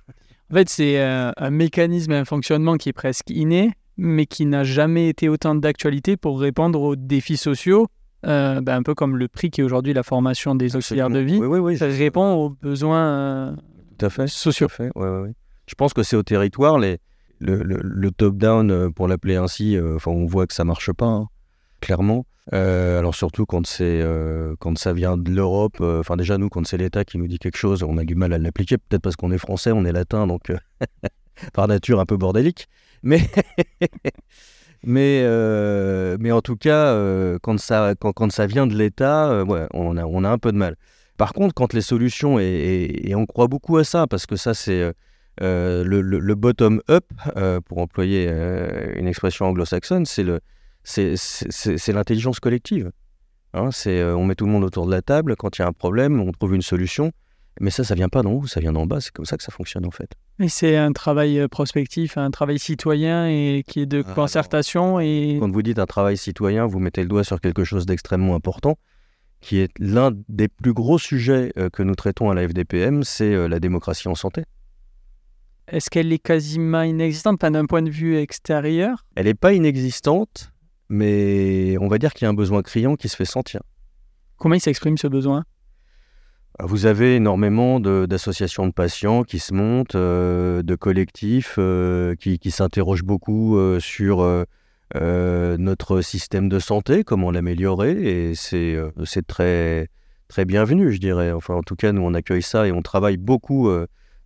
En 0.50 0.54
fait, 0.54 0.68
c'est 0.68 1.00
un, 1.00 1.50
mécanisme, 1.50 2.12
un 2.12 2.26
fonctionnement 2.26 2.76
qui 2.76 2.90
est 2.90 2.92
presque 2.92 3.30
inné, 3.30 3.72
mais 3.96 4.26
qui 4.26 4.44
n'a 4.44 4.64
jamais 4.64 5.08
été 5.08 5.30
autant 5.30 5.54
d'actualité 5.54 6.18
pour 6.18 6.38
répondre 6.38 6.78
aux 6.78 6.94
défis 6.94 7.38
sociaux, 7.38 7.86
euh, 8.26 8.60
ben, 8.60 8.76
un 8.76 8.82
peu 8.82 8.94
comme 8.94 9.16
le 9.16 9.28
prix 9.28 9.48
qui 9.48 9.62
est 9.62 9.64
aujourd'hui 9.64 9.94
la 9.94 10.02
formation 10.02 10.54
des 10.54 10.76
auxiliaires 10.76 11.08
de 11.08 11.20
vie. 11.20 11.38
Oui, 11.38 11.46
oui, 11.46 11.58
oui. 11.58 11.78
Ça 11.78 11.86
répond 11.86 12.34
aux 12.34 12.50
besoins 12.50 13.02
euh, 13.02 13.56
tout 13.96 14.04
à 14.04 14.10
fait, 14.10 14.26
sociaux. 14.26 14.66
Tout 14.66 15.00
à 15.00 15.24
fait. 15.24 15.34
Je 15.66 15.74
pense 15.74 15.94
que 15.94 16.02
c'est 16.02 16.16
au 16.16 16.22
territoire, 16.22 16.78
les, 16.78 16.98
le, 17.40 18.10
top-down, 18.10 18.92
pour 18.92 19.08
l'appeler 19.08 19.36
ainsi, 19.36 19.78
enfin, 19.96 20.10
on 20.10 20.26
voit 20.26 20.46
que 20.46 20.52
ça 20.52 20.64
marche 20.64 20.92
pas, 20.92 21.06
hein, 21.06 21.28
clairement. 21.82 22.24
Euh, 22.52 22.98
alors 22.98 23.14
surtout 23.14 23.44
quand 23.44 23.66
c'est 23.66 23.84
euh, 23.84 24.54
quand 24.58 24.76
ça 24.78 24.92
vient 24.92 25.16
de 25.16 25.30
l'Europe, 25.30 25.76
euh, 25.80 26.00
enfin 26.00 26.16
déjà 26.16 26.38
nous 26.38 26.48
quand 26.48 26.66
c'est 26.66 26.76
l'État 26.76 27.04
qui 27.04 27.18
nous 27.18 27.28
dit 27.28 27.38
quelque 27.38 27.58
chose, 27.58 27.82
on 27.82 27.98
a 27.98 28.04
du 28.04 28.14
mal 28.14 28.32
à 28.32 28.38
l'appliquer, 28.38 28.78
peut-être 28.78 29.02
parce 29.02 29.16
qu'on 29.16 29.30
est 29.30 29.38
français, 29.38 29.70
on 29.72 29.84
est 29.84 29.92
latin, 29.92 30.26
donc 30.26 30.52
par 31.52 31.68
nature 31.68 32.00
un 32.00 32.06
peu 32.06 32.16
bordélique. 32.16 32.68
Mais 33.02 33.20
mais 34.84 35.24
mais 36.18 36.32
en 36.32 36.40
tout 36.40 36.56
cas 36.56 36.96
quand 37.42 37.58
ça 37.58 37.94
quand, 38.00 38.12
quand, 38.12 38.32
ça 38.32 38.46
vient 38.46 38.66
de 38.66 38.76
l'État, 38.76 39.44
ouais, 39.44 39.66
on 39.74 39.96
a 39.96 40.04
on 40.04 40.24
a 40.24 40.30
un 40.30 40.38
peu 40.38 40.52
de 40.52 40.58
mal. 40.58 40.76
Par 41.18 41.32
contre 41.34 41.54
quand 41.54 41.72
les 41.74 41.82
solutions 41.82 42.38
et, 42.40 43.12
on 43.14 43.26
croit 43.26 43.48
beaucoup 43.48 43.76
à 43.76 43.84
ça 43.84 44.06
parce 44.06 44.26
que 44.26 44.36
ça 44.36 44.54
c'est 44.54 44.92
le, 45.40 45.82
le 45.82 46.34
bottom 46.34 46.80
up 46.90 47.04
pour 47.66 47.78
employer 47.78 48.28
une 48.96 49.06
expression 49.06 49.46
anglo-saxonne, 49.46 50.06
c'est 50.06 50.24
le 50.24 50.40
c'est 50.84 51.92
l'intelligence 51.92 52.40
collective. 52.40 52.90
Hein, 53.54 53.68
euh, 53.86 54.14
on 54.14 54.24
met 54.24 54.34
tout 54.34 54.46
le 54.46 54.52
monde 54.52 54.64
autour 54.64 54.86
de 54.86 54.90
la 54.90 55.02
table, 55.02 55.36
quand 55.36 55.58
il 55.58 55.62
y 55.62 55.64
a 55.64 55.68
un 55.68 55.72
problème, 55.72 56.20
on 56.20 56.32
trouve 56.32 56.54
une 56.54 56.62
solution. 56.62 57.12
Mais 57.60 57.70
ça, 57.70 57.84
ça 57.84 57.94
vient 57.94 58.08
pas 58.08 58.22
d'en 58.22 58.32
haut, 58.32 58.46
ça 58.46 58.60
vient 58.60 58.72
d'en 58.72 58.86
bas. 58.86 59.02
C'est 59.02 59.12
comme 59.12 59.26
ça 59.26 59.36
que 59.36 59.42
ça 59.42 59.52
fonctionne 59.52 59.84
en 59.84 59.90
fait. 59.90 60.10
Et 60.40 60.48
c'est 60.48 60.76
un 60.78 60.92
travail 60.92 61.38
euh, 61.38 61.48
prospectif, 61.48 62.16
un 62.16 62.30
travail 62.30 62.58
citoyen 62.58 63.26
et 63.26 63.62
qui 63.66 63.80
est 63.80 63.86
de 63.86 64.02
ah, 64.06 64.14
concertation. 64.14 65.00
et... 65.00 65.36
Quand 65.38 65.50
vous 65.50 65.62
dites 65.62 65.78
un 65.78 65.86
travail 65.86 66.16
citoyen, 66.16 66.64
vous 66.64 66.78
mettez 66.78 67.02
le 67.02 67.08
doigt 67.08 67.24
sur 67.24 67.42
quelque 67.42 67.64
chose 67.64 67.84
d'extrêmement 67.84 68.34
important, 68.34 68.78
qui 69.42 69.58
est 69.58 69.70
l'un 69.78 70.12
des 70.30 70.48
plus 70.48 70.72
gros 70.72 70.98
sujets 70.98 71.52
euh, 71.58 71.68
que 71.68 71.82
nous 71.82 71.94
traitons 71.94 72.30
à 72.30 72.34
la 72.34 72.48
FDPM, 72.48 73.04
c'est 73.04 73.48
la 73.48 73.60
démocratie 73.60 74.08
en 74.08 74.14
santé. 74.14 74.44
Est-ce 75.68 75.90
qu'elle 75.90 76.12
est 76.12 76.18
quasiment 76.18 76.82
inexistante, 76.82 77.40
d'un 77.42 77.66
point 77.66 77.82
de 77.82 77.90
vue 77.90 78.16
extérieur? 78.16 79.04
Elle 79.14 79.26
n'est 79.26 79.34
pas 79.34 79.52
inexistante, 79.52 80.51
mais 80.92 81.78
on 81.80 81.88
va 81.88 81.96
dire 81.96 82.12
qu'il 82.12 82.26
y 82.26 82.26
a 82.26 82.28
un 82.28 82.34
besoin 82.34 82.60
criant 82.60 82.96
qui 82.96 83.08
se 83.08 83.16
fait 83.16 83.24
sentir. 83.24 83.62
Comment 84.36 84.56
il 84.56 84.60
s'exprime 84.60 84.98
ce 84.98 85.06
besoin? 85.06 85.44
Ah, 86.58 86.66
vous 86.66 86.84
avez 86.84 87.16
énormément 87.16 87.80
d'associations 87.80 88.66
de, 88.66 88.72
patients 88.72 89.22
qui 89.24 89.38
se 89.38 89.54
montent, 89.54 89.94
euh, 89.94 90.62
de 90.62 90.74
collectifs 90.74 91.54
euh, 91.58 92.14
qui, 92.16 92.50
s'interrogent 92.50 93.04
beaucoup 93.04 93.56
euh, 93.56 93.80
sur 93.80 94.18
notre 94.94 96.02
système 96.02 96.50
de 96.50 96.58
santé, 96.58 97.04
comment 97.04 97.30
l'améliorer, 97.30 97.92
et 97.92 98.34
c'est 98.34 99.26
très, 99.26 99.88
très 100.28 100.44
bienvenu, 100.44 100.92
je 100.92 101.00
dirais. 101.00 101.32
Enfin, 101.32 101.54
en 101.54 101.62
tout 101.62 101.76
cas, 101.76 101.92
nous, 101.92 102.02
on 102.02 102.12
accueille 102.12 102.42
ça 102.42 102.66
et 102.68 102.72
on 102.72 102.82
travaille 102.82 103.16
beaucoup, 103.16 103.70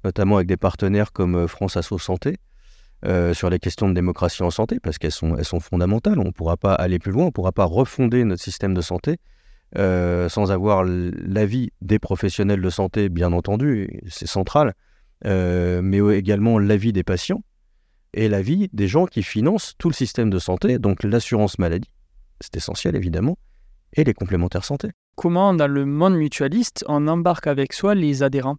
notamment 0.02 0.36
avec 0.36 0.48
des 0.48 0.56
partenaires 0.56 1.12
comme 1.12 1.46
France 1.46 1.76
Asso 1.76 1.98
Santé, 1.98 2.38
euh, 3.04 3.34
sur 3.34 3.50
les 3.50 3.58
questions 3.58 3.88
de 3.88 3.94
démocratie 3.94 4.42
en 4.42 4.50
santé, 4.50 4.80
parce 4.80 4.98
qu'elles 4.98 5.12
sont, 5.12 5.36
elles 5.36 5.44
sont 5.44 5.60
fondamentales. 5.60 6.18
On 6.18 6.24
ne 6.24 6.30
pourra 6.30 6.56
pas 6.56 6.74
aller 6.74 6.98
plus 6.98 7.12
loin, 7.12 7.24
on 7.24 7.26
ne 7.26 7.30
pourra 7.32 7.52
pas 7.52 7.64
refonder 7.64 8.24
notre 8.24 8.42
système 8.42 8.74
de 8.74 8.80
santé 8.80 9.16
euh, 9.76 10.28
sans 10.28 10.52
avoir 10.52 10.84
l'avis 10.84 11.70
des 11.82 11.98
professionnels 11.98 12.62
de 12.62 12.70
santé, 12.70 13.08
bien 13.08 13.32
entendu, 13.32 14.00
c'est 14.08 14.26
central, 14.26 14.74
euh, 15.26 15.82
mais 15.82 15.98
également 16.16 16.58
l'avis 16.58 16.92
des 16.92 17.02
patients 17.02 17.42
et 18.14 18.28
l'avis 18.28 18.70
des 18.72 18.88
gens 18.88 19.06
qui 19.06 19.22
financent 19.22 19.74
tout 19.76 19.88
le 19.88 19.94
système 19.94 20.30
de 20.30 20.38
santé, 20.38 20.78
donc 20.78 21.02
l'assurance 21.02 21.58
maladie, 21.58 21.90
c'est 22.40 22.56
essentiel 22.56 22.96
évidemment, 22.96 23.36
et 23.92 24.04
les 24.04 24.14
complémentaires 24.14 24.64
santé. 24.64 24.90
Comment, 25.16 25.52
dans 25.52 25.68
le 25.68 25.84
monde 25.84 26.14
mutualiste, 26.14 26.84
on 26.88 27.08
embarque 27.08 27.46
avec 27.46 27.72
soi 27.72 27.94
les 27.94 28.22
adhérents? 28.22 28.56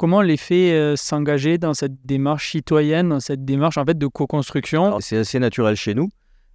Comment 0.00 0.22
les 0.22 0.38
fait 0.38 0.72
euh, 0.72 0.96
s'engager 0.96 1.58
dans 1.58 1.74
cette 1.74 2.06
démarche 2.06 2.52
citoyenne, 2.52 3.10
dans 3.10 3.20
cette 3.20 3.44
démarche 3.44 3.76
en 3.76 3.84
fait 3.84 3.98
de 3.98 4.06
co-construction 4.06 4.98
C'est 5.00 5.18
assez 5.18 5.38
naturel 5.38 5.76
chez 5.76 5.94
nous 5.94 6.08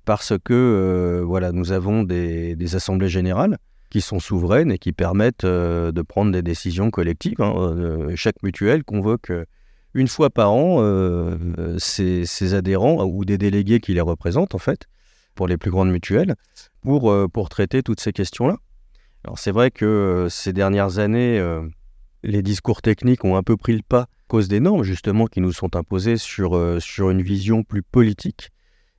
parce 0.03 0.33
que 0.43 0.51
euh, 0.51 1.23
voilà, 1.23 1.51
nous 1.51 1.71
avons 1.71 2.01
des, 2.01 2.75
assemblées 2.75 3.07
générales 3.07 3.59
qui 3.91 4.01
sont 4.01 4.17
souveraines 4.17 4.71
et 4.71 4.79
qui 4.79 4.93
permettent 4.93 5.43
euh, 5.43 5.91
de 5.91 6.01
prendre 6.01 6.31
des 6.31 6.41
décisions 6.41 6.89
collectives. 6.89 7.39
Hein. 7.39 8.07
chaque 8.15 8.41
mutuelle 8.41 8.83
convoque 8.83 9.31
une 9.93 10.07
fois 10.07 10.31
par 10.31 10.51
an 10.51 10.83
ses, 11.77 12.53
adhérents 12.55 13.05
ou 13.05 13.25
des 13.25 13.37
délégués 13.37 13.79
qui 13.79 13.93
les 13.93 14.01
représentent 14.01 14.55
en 14.55 14.59
fait 14.59 14.87
pour 15.35 15.47
les 15.47 15.57
plus 15.57 15.69
grandes 15.69 15.91
mutuelles 15.91 16.33
pour, 16.81 17.13
pour 17.31 17.49
traiter 17.49 17.83
toutes 17.83 17.99
ces 17.99 18.11
questions-là. 18.11 18.57
Alors 19.23 19.37
c'est 19.37 19.51
vrai 19.51 19.69
que 19.69 20.25
ces 20.31 20.51
dernières 20.51 20.97
années 20.97 21.39
les 22.25 22.41
discours 22.41 22.81
techniques 22.81 23.23
ont 23.23 23.37
un 23.37 23.43
peu 23.43 23.55
pris 23.55 23.73
le 23.73 23.81
pas 23.87 24.01
à 24.01 24.07
cause 24.27 24.47
des 24.47 24.59
normes 24.59 24.83
justement 24.83 25.27
qui 25.27 25.41
nous 25.41 25.53
sont 25.53 25.75
imposées 25.75 26.17
sur, 26.17 26.57
euh, 26.57 26.79
sur 26.79 27.11
une 27.11 27.21
vision 27.21 27.63
plus 27.63 27.83
politique. 27.83 28.49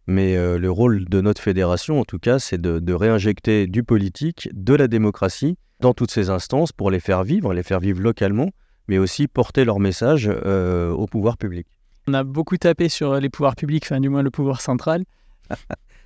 Mais 0.07 0.37
euh, 0.37 0.57
le 0.57 0.71
rôle 0.71 1.05
de 1.07 1.21
notre 1.21 1.43
fédération, 1.43 1.99
en 1.99 2.05
tout 2.05 2.21
cas, 2.21 2.39
c'est 2.39 2.61
de, 2.61 2.93
réinjecter 2.93 3.67
du 3.67 3.83
politique, 3.83 4.49
de 4.53 4.75
la 4.75 4.87
démocratie 4.87 5.59
dans 5.81 5.93
toutes 5.93 6.13
ces 6.13 6.31
instances 6.31 6.71
pour 6.71 6.93
les 6.93 7.01
faire 7.01 7.25
vivre, 7.25 7.53
les 7.53 7.65
faire 7.65 7.81
vivre 7.81 8.01
localement, 8.01 8.51
mais 8.87 8.99
aussi 8.99 9.27
porter 9.27 9.65
leur 9.65 9.81
message 9.81 10.31
euh, 10.31 10.93
au 10.93 11.07
pouvoir 11.07 11.37
public. 11.37 11.67
On 12.07 12.15
a 12.15 12.23
beaucoup 12.23 12.57
tapé 12.57 12.89
sur 12.89 13.19
les 13.19 13.29
pouvoirs 13.29 13.57
publics, 13.57 13.83
enfin 13.85 13.99
du 13.99 14.09
moins 14.09 14.23
le 14.23 14.31
pouvoir 14.31 14.61
central. 14.61 15.05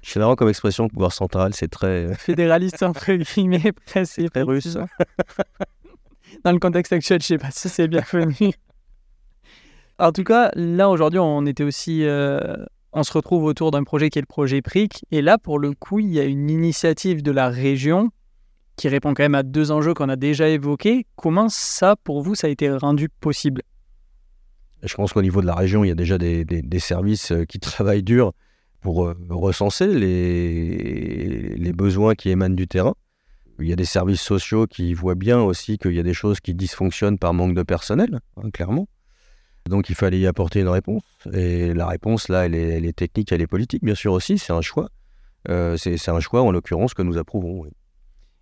C'est 0.03 0.19
marrant 0.19 0.35
comme 0.35 0.49
expression, 0.49 0.85
le 0.85 0.89
pouvoir 0.89 1.13
central, 1.13 1.53
c'est 1.53 1.69
très... 1.69 2.15
Fédéraliste 2.15 2.83
entre 2.83 3.13
guillemets, 3.13 3.73
c'est 4.05 4.31
très 4.31 4.41
russe. 4.41 4.79
Dans 6.45 6.53
le 6.53 6.59
contexte 6.59 6.93
actuel, 6.93 7.21
je 7.21 7.27
sais 7.27 7.39
pas 7.39 7.51
si 7.51 7.69
c'est 7.69 7.89
bienvenu. 7.89 8.53
en 9.99 10.13
tout 10.13 10.25
cas, 10.25 10.51
là 10.55 10.89
aujourd'hui, 10.89 11.19
on 11.19 11.47
était 11.47 11.65
aussi, 11.65 12.05
euh, 12.05 12.57
on 12.93 13.03
se 13.03 13.13
retrouve 13.13 13.45
autour 13.45 13.71
d'un 13.71 13.85
projet 13.85 14.11
qui 14.11 14.19
est 14.19 14.23
le 14.23 14.27
projet 14.27 14.63
PRIC. 14.63 15.05
Et 15.11 15.23
là, 15.23 15.39
pour 15.39 15.59
le 15.59 15.73
coup, 15.73 16.01
il 16.01 16.13
y 16.13 16.21
a 16.21 16.25
une 16.25 16.51
initiative 16.51 17.23
de 17.23 17.31
la 17.31 17.49
région 17.49 18.11
qui 18.77 18.89
répond 18.89 19.13
quand 19.15 19.23
même 19.23 19.35
à 19.35 19.43
deux 19.43 19.71
enjeux 19.73 19.95
qu'on 19.95 20.09
a 20.09 20.17
déjà 20.17 20.49
évoqués. 20.49 21.07
Comment 21.17 21.49
ça, 21.49 21.97
pour 22.03 22.23
vous, 22.23 22.35
ça 22.35 22.47
a 22.47 22.51
été 22.51 22.71
rendu 22.71 23.09
possible? 23.09 23.63
Je 24.83 24.95
pense 24.95 25.13
qu'au 25.13 25.23
niveau 25.23 25.43
de 25.43 25.47
la 25.47 25.55
région, 25.55 25.85
il 25.85 25.89
y 25.89 25.91
a 25.91 25.95
déjà 25.95 26.17
des, 26.17 26.47
services 26.79 27.33
euh, 27.33 27.45
qui 27.45 27.59
travaillent 27.61 28.03
dur 28.03 28.33
pour 28.81 29.05
euh, 29.05 29.15
recenser 29.29 29.87
les, 29.87 31.55
les 31.57 31.73
besoins 31.75 32.15
qui 32.15 32.31
émanent 32.31 32.55
du 32.55 32.67
terrain. 32.67 32.95
Il 33.61 33.69
y 33.69 33.73
a 33.73 33.77
des 33.77 33.85
services 33.85 34.21
sociaux 34.21 34.67
qui 34.67 34.95
voient 34.95 35.15
bien 35.15 35.41
aussi 35.41 35.77
qu'il 35.79 35.93
y 35.93 35.99
a 35.99 36.03
des 36.03 36.15
choses 36.15 36.41
qui 36.41 36.55
dysfonctionnent 36.55 37.19
par 37.19 37.35
manque 37.35 37.55
de 37.55 37.63
personnel, 37.63 38.21
hein, 38.37 38.51
clairement. 38.51 38.89
Donc 39.69 39.91
il 39.91 39.95
fallait 39.95 40.19
y 40.19 40.27
apporter 40.27 40.61
une 40.61 40.69
réponse. 40.69 41.03
Et 41.33 41.75
la 41.75 41.87
réponse, 41.87 42.29
là, 42.29 42.47
elle 42.47 42.55
est, 42.55 42.97
technique, 42.97 43.33
elle 43.33 43.43
est 43.43 43.47
politique, 43.47 43.85
bien 43.85 43.95
sûr 43.95 44.13
aussi, 44.13 44.39
c'est 44.39 44.53
un 44.53 44.63
choix. 44.63 44.89
Euh, 45.49 45.77
c'est 45.77 46.09
un 46.09 46.21
choix, 46.21 46.43
en 46.43 46.51
l'occurrence, 46.51 46.95
que 46.95 47.03
nous 47.03 47.19
approuvons. 47.19 47.67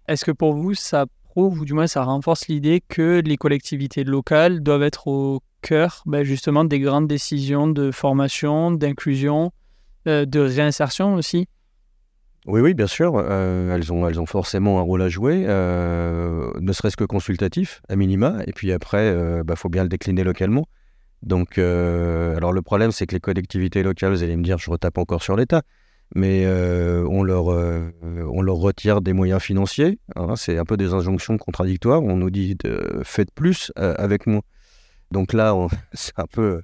Est-ce 0.07 0.25
que 0.25 0.31
pour 0.31 0.55
vous, 0.55 0.75
ça 0.75 1.07
prouve, 1.25 1.61
ou 1.61 1.65
du 1.65 1.75
moins 1.75 1.87
ça 1.87 2.03
renforce 2.03 2.49
l'idée 2.49 2.83
que 2.87 3.21
les 3.25 3.37
collectivités 3.37 4.05
locales 4.05 4.63
doivent 4.63 4.83
être 4.83 5.07
au 5.09 5.41
cœur 5.61 6.03
ben, 6.07 6.23
justement 6.23 6.65
des 6.65 6.81
grandes 6.81 7.09
décisions 7.09 7.67
de 7.67 7.91
formation, 7.91 8.71
d'inclusion, 8.71 9.53
euh, 10.07 10.25
de 10.25 10.41
réinsertion 10.41 11.15
aussi? 11.15 11.47
Oui, 12.49 12.63
oui, 12.63 12.73
bien 12.73 12.87
sûr. 12.87 13.13
Euh, 13.17 13.75
elles, 13.75 13.93
ont, 13.93 14.09
elles 14.09 14.19
ont 14.19 14.27
forcément 14.27 14.79
un 14.79 14.83
rôle 14.83 15.03
à 15.03 15.11
jouer, 15.11 15.45
euh, 15.47 16.51
ne 16.61 16.73
serait-ce 16.73 16.97
que 16.97 17.05
consultatif, 17.05 17.83
à 17.91 17.97
minima. 17.97 18.39
Et 18.47 18.53
puis 18.53 18.73
après, 18.73 19.09
il 19.09 19.17
euh, 19.17 19.45
bah, 19.45 19.55
faut 19.55 19.69
bien 19.69 19.83
le 19.83 19.91
décliner 19.91 20.25
localement. 20.25 20.67
Donc, 21.23 21.59
alors 21.59 22.53
le 22.53 22.63
problème, 22.63 22.91
c'est 22.91 23.07
que 23.07 23.15
les 23.15 23.21
collectivités 23.21 23.83
locales, 23.83 24.13
vous 24.13 24.23
allez 24.23 24.37
me 24.37 24.43
dire, 24.43 24.57
je 24.57 24.71
retape 24.71 24.97
encore 24.99 25.23
sur 25.23 25.37
l'État, 25.37 25.63
mais 26.15 26.47
on, 26.47 27.25
leur, 27.25 27.49
on 27.49 28.41
leur 28.41 28.57
retire 28.57 29.01
des 29.01 29.13
moyens 29.13 29.43
financiers. 29.43 29.99
Hein. 30.15 30.37
c'est 30.37 30.59
un 30.59 30.65
peu 30.65 30.77
des 30.77 30.95
injonctions 30.95 31.37
contradictoires. 31.37 32.05
On 32.05 32.17
nous 32.17 32.31
dit 32.31 32.55
de, 32.55 33.01
faites 33.03 33.33
plus 33.33 33.73
avec 33.75 34.29
moi. 34.29 34.43
Donc 35.11 35.33
là, 35.33 35.57
c'est 35.93 36.17
un 36.19 36.27
peu 36.31 36.63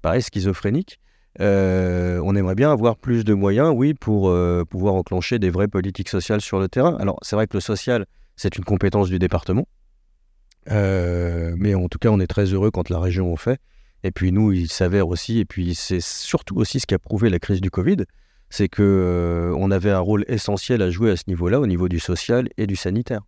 pareil, 0.00 0.22
schizophrénique. 0.22 0.98
Euh, 1.38 2.20
on 2.24 2.34
aimerait 2.34 2.56
bien 2.56 2.72
avoir 2.72 2.96
plus 2.96 3.24
de 3.24 3.34
moyens, 3.34 3.72
oui, 3.74 3.94
pour 3.94 4.28
euh, 4.28 4.64
pouvoir 4.68 4.94
enclencher 4.94 5.38
des 5.38 5.50
vraies 5.50 5.68
politiques 5.68 6.08
sociales 6.08 6.40
sur 6.40 6.58
le 6.58 6.68
terrain. 6.68 6.96
Alors, 6.98 7.18
c'est 7.22 7.36
vrai 7.36 7.46
que 7.46 7.56
le 7.56 7.60
social, 7.60 8.06
c'est 8.36 8.56
une 8.56 8.64
compétence 8.64 9.08
du 9.08 9.18
département. 9.18 9.68
Euh, 10.70 11.54
mais 11.56 11.74
en 11.74 11.88
tout 11.88 11.98
cas, 11.98 12.08
on 12.08 12.20
est 12.20 12.26
très 12.26 12.46
heureux 12.46 12.70
quand 12.70 12.90
la 12.90 12.98
région 12.98 13.32
en 13.32 13.36
fait. 13.36 13.60
Et 14.02 14.10
puis 14.10 14.32
nous, 14.32 14.52
il 14.52 14.68
s'avère 14.70 15.08
aussi, 15.08 15.38
et 15.38 15.44
puis 15.44 15.74
c'est 15.74 16.00
surtout 16.00 16.56
aussi 16.56 16.80
ce 16.80 16.86
qu'a 16.86 16.98
prouvé 16.98 17.30
la 17.30 17.38
crise 17.38 17.60
du 17.60 17.70
Covid, 17.70 17.98
c'est 18.48 18.68
que 18.68 19.52
on 19.56 19.70
avait 19.70 19.90
un 19.90 19.98
rôle 20.00 20.24
essentiel 20.26 20.80
à 20.82 20.90
jouer 20.90 21.10
à 21.10 21.16
ce 21.16 21.24
niveau-là, 21.28 21.60
au 21.60 21.66
niveau 21.66 21.88
du 21.88 22.00
social 22.00 22.48
et 22.56 22.66
du 22.66 22.76
sanitaire. 22.76 23.20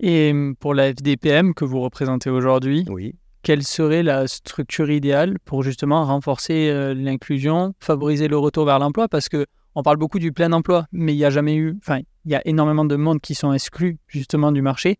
Et 0.00 0.32
pour 0.60 0.74
la 0.74 0.92
FDPM 0.92 1.52
que 1.54 1.64
vous 1.64 1.80
représentez 1.80 2.30
aujourd'hui, 2.30 2.84
oui. 2.88 3.14
Quelle 3.42 3.62
serait 3.62 4.02
la 4.02 4.26
structure 4.26 4.90
idéale 4.90 5.38
pour 5.44 5.62
justement 5.62 6.04
renforcer 6.04 6.94
l'inclusion, 6.94 7.74
favoriser 7.80 8.28
le 8.28 8.38
retour 8.38 8.64
vers 8.64 8.78
l'emploi? 8.78 9.08
Parce 9.08 9.28
que 9.28 9.46
on 9.74 9.82
parle 9.82 9.96
beaucoup 9.96 10.18
du 10.18 10.32
plein 10.32 10.52
emploi, 10.52 10.86
mais 10.90 11.14
il 11.14 11.18
n'y 11.18 11.24
a 11.24 11.30
jamais 11.30 11.54
eu, 11.54 11.76
enfin, 11.78 12.00
il 12.24 12.32
y 12.32 12.34
a 12.34 12.42
énormément 12.46 12.84
de 12.84 12.96
monde 12.96 13.20
qui 13.20 13.36
sont 13.36 13.52
exclus 13.52 13.98
justement 14.08 14.50
du 14.50 14.60
marché. 14.60 14.98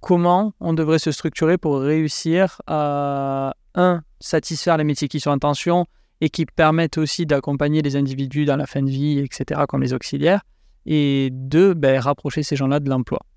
Comment 0.00 0.54
on 0.60 0.72
devrait 0.72 0.98
se 0.98 1.12
structurer 1.12 1.58
pour 1.58 1.78
réussir 1.78 2.60
à, 2.66 3.54
un, 3.74 4.02
satisfaire 4.18 4.76
les 4.76 4.84
métiers 4.84 5.08
qui 5.08 5.20
sont 5.20 5.30
en 5.30 5.38
tension 5.38 5.86
et 6.20 6.30
qui 6.30 6.46
permettent 6.46 6.98
aussi 6.98 7.26
d'accompagner 7.26 7.82
les 7.82 7.96
individus 7.96 8.44
dans 8.44 8.56
la 8.56 8.66
fin 8.66 8.82
de 8.82 8.90
vie, 8.90 9.18
etc., 9.18 9.62
comme 9.68 9.82
les 9.82 9.92
auxiliaires, 9.92 10.40
et 10.86 11.28
deux, 11.30 11.74
ben, 11.74 12.00
rapprocher 12.00 12.42
ces 12.42 12.56
gens-là 12.56 12.80
de 12.80 12.88
l'emploi 12.88 13.20
euh, 13.20 13.31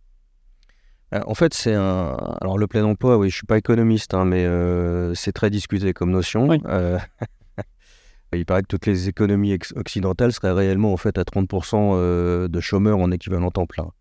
en 1.11 1.35
fait, 1.35 1.53
c'est 1.53 1.73
un. 1.73 2.15
Alors, 2.41 2.57
le 2.57 2.67
plein 2.67 2.83
emploi, 2.83 3.17
oui, 3.17 3.29
je 3.29 3.35
suis 3.35 3.45
pas 3.45 3.57
économiste, 3.57 4.13
hein, 4.13 4.25
mais 4.25 4.45
euh, 4.45 5.13
c'est 5.13 5.31
très 5.31 5.49
discuté 5.49 5.93
comme 5.93 6.11
notion. 6.11 6.49
Euh, 6.65 6.99
il 8.33 8.45
paraît 8.45 8.63
que 8.63 8.67
toutes 8.67 8.85
les 8.85 9.07
économies 9.07 9.57
occidentales 9.75 10.33
seraient 10.33 10.51
réellement 10.51 10.91
en 10.91 10.97
fait 10.97 11.17
à 11.17 11.23
30% 11.23 12.47
de 12.47 12.59
chômeurs 12.59 12.99
en 12.99 13.11
équivalent 13.11 13.51
temps 13.51 13.65
plein. 13.65 13.91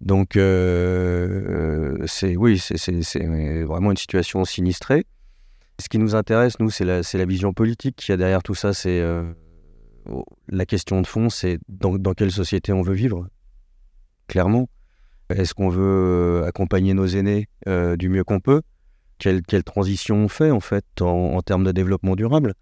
Donc, 0.00 0.32
c'est 0.34 2.36
oui, 2.36 2.58
c'est 2.58 3.64
vraiment 3.64 3.90
une 3.90 3.96
situation 3.96 4.44
sinistrée. 4.44 5.06
Ce 5.78 5.88
qui 5.88 5.98
nous 5.98 6.14
intéresse, 6.14 6.58
nous, 6.58 6.70
c'est 6.70 6.84
la, 6.84 7.00
la, 7.12 7.24
vision 7.26 7.52
politique 7.52 7.96
qu'il 7.96 8.12
y 8.12 8.14
a 8.14 8.16
derrière 8.16 8.42
tout 8.42 8.54
ça. 8.54 8.72
C'est 8.72 9.02
la 10.48 10.66
question 10.66 11.00
de 11.00 11.06
fond, 11.06 11.28
c'est 11.28 11.58
dans, 11.68 11.98
dans, 11.98 12.14
quelle 12.14 12.30
société 12.30 12.72
on 12.72 12.82
veut 12.82 12.94
vivre, 12.94 13.28
clairement. 14.28 14.68
Est-ce 15.28 15.54
qu'on 15.54 15.68
veut 15.68 16.44
accompagner 16.46 16.94
nos 16.94 17.06
aînés 17.06 17.48
du 17.66 18.08
mieux 18.08 18.24
qu'on 18.24 18.40
peut? 18.40 18.62
Quelle, 19.18 19.42
transition 19.64 20.16
on 20.16 20.28
fait 20.28 20.50
en 20.50 20.60
fait 20.60 20.84
en, 21.00 21.40
termes 21.42 21.64
de 21.64 21.72
développement 21.72 22.16
durable? 22.16 22.54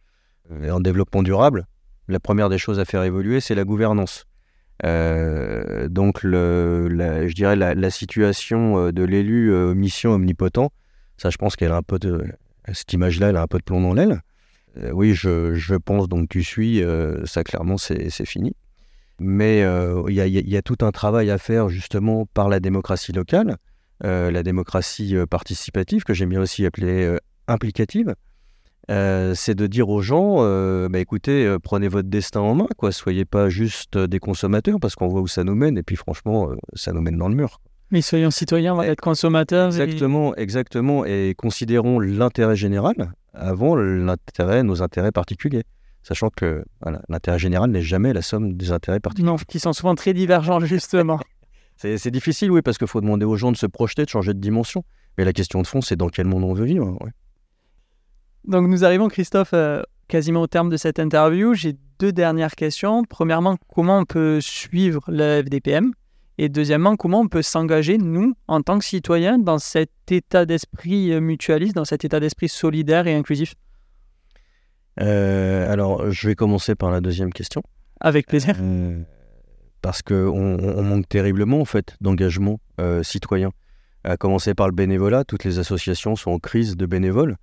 Et 0.63 0.71
en 0.71 0.81
développement 0.81 1.23
durable, 1.23 1.67
la 2.09 2.21
première 2.21 2.49
des 2.49 2.59
choses 2.59 2.79
à 2.79 2.85
faire 2.85 3.03
évoluer, 3.03 3.41
c'est 3.41 3.55
la 3.55 3.65
gouvernance. 3.65 4.27
Euh, 4.85 5.89
donc, 5.89 6.21
je 6.23 7.33
dirais 7.33 7.57
la, 7.57 7.91
situation 7.91 8.91
de 8.91 9.05
l'élu 9.05 9.53
mission 9.75 10.13
omnipotent, 10.13 10.71
ça, 11.17 11.31
je 11.31 11.37
pense 11.37 11.57
qu'elle 11.57 11.73
a 11.73 11.77
un 11.77 11.83
peu 11.83 11.99
de 11.99 12.25
cette 12.73 12.93
image-là, 12.93 13.29
elle 13.29 13.37
a 13.37 13.43
un 13.43 13.47
peu 13.47 13.59
de 13.59 13.65
plomb 13.65 13.81
dans 13.81 13.95
l'aile. 13.95 14.23
Euh, 14.79 14.91
oui, 14.91 15.15
je, 15.15 15.55
je, 15.55 15.75
pense 15.75 16.09
donc 16.09 16.29
tu 16.29 16.43
suis, 16.43 16.83
ça 17.25 17.45
clairement 17.45 17.79
c'est 17.79 18.27
fini. 18.27 18.55
Mais 19.21 19.61
il 20.09 20.13
y, 20.13 20.51
y, 20.51 20.57
a 20.57 20.63
tout 20.63 20.79
un 20.81 20.91
travail 20.91 21.31
à 21.31 21.39
faire 21.39 21.69
justement 21.69 22.27
par 22.27 22.49
la 22.49 22.61
démocratie 22.61 23.13
locale, 23.13 23.57
euh, 24.05 24.31
la 24.31 24.43
démocratie 24.43 25.15
participative, 25.31 26.03
que 26.03 26.15
j'aime 26.15 26.31
bien 26.31 26.41
aussi 26.41 26.67
appeler 26.67 27.17
implicative. 27.47 28.15
c'est 28.89 29.55
de 29.55 29.67
dire 29.67 29.89
aux 29.89 30.03
gens, 30.03 30.39
bah, 30.89 30.99
écoutez, 30.99 31.57
prenez 31.63 31.89
votre 31.89 32.09
destin 32.09 32.41
en 32.41 32.55
main, 32.55 32.69
quoi. 32.77 32.91
Soyez 32.91 33.25
pas 33.25 33.49
juste 33.49 33.97
des 33.99 34.19
consommateurs, 34.19 34.81
parce 34.81 34.97
qu'on 34.97 35.09
voit 35.09 35.21
où 35.21 35.29
ça 35.29 35.45
nous 35.45 35.55
mène, 35.55 35.79
et 35.79 35.83
puis 35.83 35.97
franchement, 35.97 36.51
ça 36.75 36.93
nous 36.93 37.01
mène 37.01 37.17
dans 37.17 37.29
le 37.29 37.37
mur. 37.37 37.61
Mais 37.91 38.03
soyons 38.03 38.33
citoyens, 38.33 38.75
on 38.75 38.79
va 38.79 38.89
être 38.89 39.01
consommateurs. 39.01 39.67
Exactement, 39.67 40.35
exactement, 40.35 41.05
et 41.05 41.35
considérons 41.37 42.01
l'intérêt 42.01 42.57
général 42.57 43.13
avant 43.33 43.77
l'intérêt, 43.77 44.63
nos 44.63 44.83
intérêts 44.83 45.13
particuliers 45.13 45.65
sachant 46.05 46.29
que 46.29 46.65
l'intérêt 47.09 47.39
général 47.39 47.71
n'est 47.71 47.83
jamais 47.83 48.13
la 48.13 48.23
somme 48.23 48.55
des 48.55 48.71
intérêts 48.71 49.01
particuliers. 49.01 49.27
Non, 49.27 49.37
qui 49.37 49.59
sont 49.59 49.73
souvent 49.73 49.95
très 49.95 50.13
divergents, 50.13 50.61
justement. 50.61 51.19
c'est 51.77 52.11
difficile, 52.11 52.51
oui, 52.51 52.63
parce 52.63 52.79
qu'il 52.79 52.87
faut 52.87 53.01
demander 53.01 53.25
aux 53.25 53.37
gens 53.37 53.51
de 53.51 53.57
se 53.57 53.67
projeter, 53.67 54.05
de 54.05 54.11
changer 54.11 54.35
de 54.35 54.39
dimension. 54.39 54.85
Mais 55.17 55.25
la 55.25 55.33
question 55.33 55.63
de 55.63 55.67
fond, 55.67 55.81
c'est 55.81 55.97
dans 55.97 56.09
quel 56.09 56.27
monde 56.27 56.45
on 56.45 56.53
veut 56.53 56.67
vivre. 56.67 56.97
Donc 58.45 58.69
nous 58.69 58.85
arrivons, 58.85 59.09
Christophe, 59.09 59.55
euh, 59.55 59.83
quasiment 60.09 60.43
au 60.43 60.47
terme 60.47 60.69
de 60.69 60.77
cette 60.77 60.99
interview. 60.99 61.55
J'ai 61.55 61.77
deux 61.99 62.13
dernières 62.13 62.55
questions. 62.55 63.05
Premièrement, 63.05 63.57
comment 63.75 64.01
on 64.01 64.05
peut 64.05 64.41
suivre 64.41 65.03
le 65.09 65.43
FDPM 65.43 65.93
Et 66.37 66.51
deuxièmement, 66.51 66.97
comment 66.97 67.21
on 67.21 67.29
peut 67.29 67.43
s'engager, 67.43 67.97
nous, 67.97 68.35
en 68.47 68.61
tant 68.61 68.79
que 68.79 68.85
citoyens, 68.85 69.39
dans 69.39 69.59
cet 69.59 69.91
état 70.11 70.45
d'esprit 70.45 71.13
euh, 71.13 71.21
mutualiste, 71.21 71.75
dans 71.75 71.87
cet 71.87 72.05
état 72.05 72.21
d'esprit 72.21 72.51
solidaire 72.51 73.07
et 73.07 73.15
inclusif? 73.15 73.55
Alors, 75.03 76.11
je 76.11 76.29
vais 76.29 76.35
commencer 76.35 76.75
par 76.75 76.91
la 76.91 77.01
deuxième 77.01 77.33
question. 77.33 77.63
Avec 78.01 78.27
plaisir. 78.27 78.57
Euh, 78.61 79.03
parce 79.83 80.03
qu'on 80.03 80.15
on 80.15 80.83
manque 80.83 81.09
terriblement, 81.09 81.61
en 81.61 81.65
fait, 81.65 81.97
d'engagement 82.01 82.61
euh, 82.81 83.03
citoyen. 83.03 83.51
À 84.05 84.17
commencer 84.17 84.55
par 84.55 84.67
le 84.69 84.75
bénévolat, 84.75 85.25
toutes 85.25 85.45
les 85.45 85.59
associations 85.59 86.17
sont 86.17 86.33
en 86.33 86.39
crise 86.39 86.77
de 86.77 86.87
bénévoles. 86.87 87.37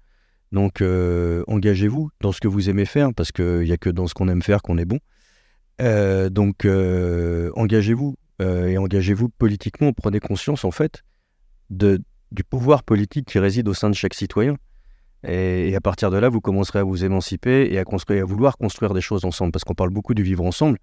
Donc, 0.52 0.82
engagez-vous 0.82 2.12
dans 2.20 2.32
ce 2.32 2.42
que 2.42 2.48
vous 2.48 2.70
aimez 2.70 2.86
faire, 2.86 3.14
parce 3.16 3.32
qu'il 3.32 3.62
n'y 3.62 3.72
a 3.72 3.78
que 3.78 3.90
dans 3.90 4.06
ce 4.06 4.14
qu'on 4.14 4.28
aime 4.28 4.44
faire 4.44 4.62
qu'on 4.62 4.78
est 4.78 4.86
bon. 4.86 5.00
donc, 5.80 6.66
engagez-vous 7.56 8.16
et 8.40 8.78
engagez-vous 8.78 9.30
politiquement. 9.30 9.94
Prenez 9.94 10.20
conscience, 10.20 10.64
en 10.64 10.72
fait, 10.72 11.04
de, 11.72 12.02
du 12.32 12.44
pouvoir 12.44 12.84
politique 12.84 13.28
qui 13.28 13.40
réside 13.40 13.68
au 13.68 13.74
sein 13.74 13.90
de 13.90 13.96
chaque 13.96 14.14
citoyen. 14.14 14.58
Et, 15.28 15.76
à 15.76 15.82
partir 15.82 16.10
de 16.10 16.18
là, 16.18 16.30
vous 16.30 16.42
commencerez 16.42 16.80
à 16.80 16.84
vous 16.84 17.04
émanciper 17.04 17.68
et 17.72 17.78
à, 17.78 17.84
construire, 17.84 18.24
à 18.24 18.26
vouloir 18.26 18.58
construire 18.58 18.94
des 18.94 19.02
choses 19.02 19.26
ensemble. 19.26 19.52
Parce 19.52 19.64
qu'on 19.64 19.76
parle 19.76 19.92
beaucoup 19.92 20.14
du 20.14 20.24
vivre 20.24 20.44
ensemble. 20.44 20.78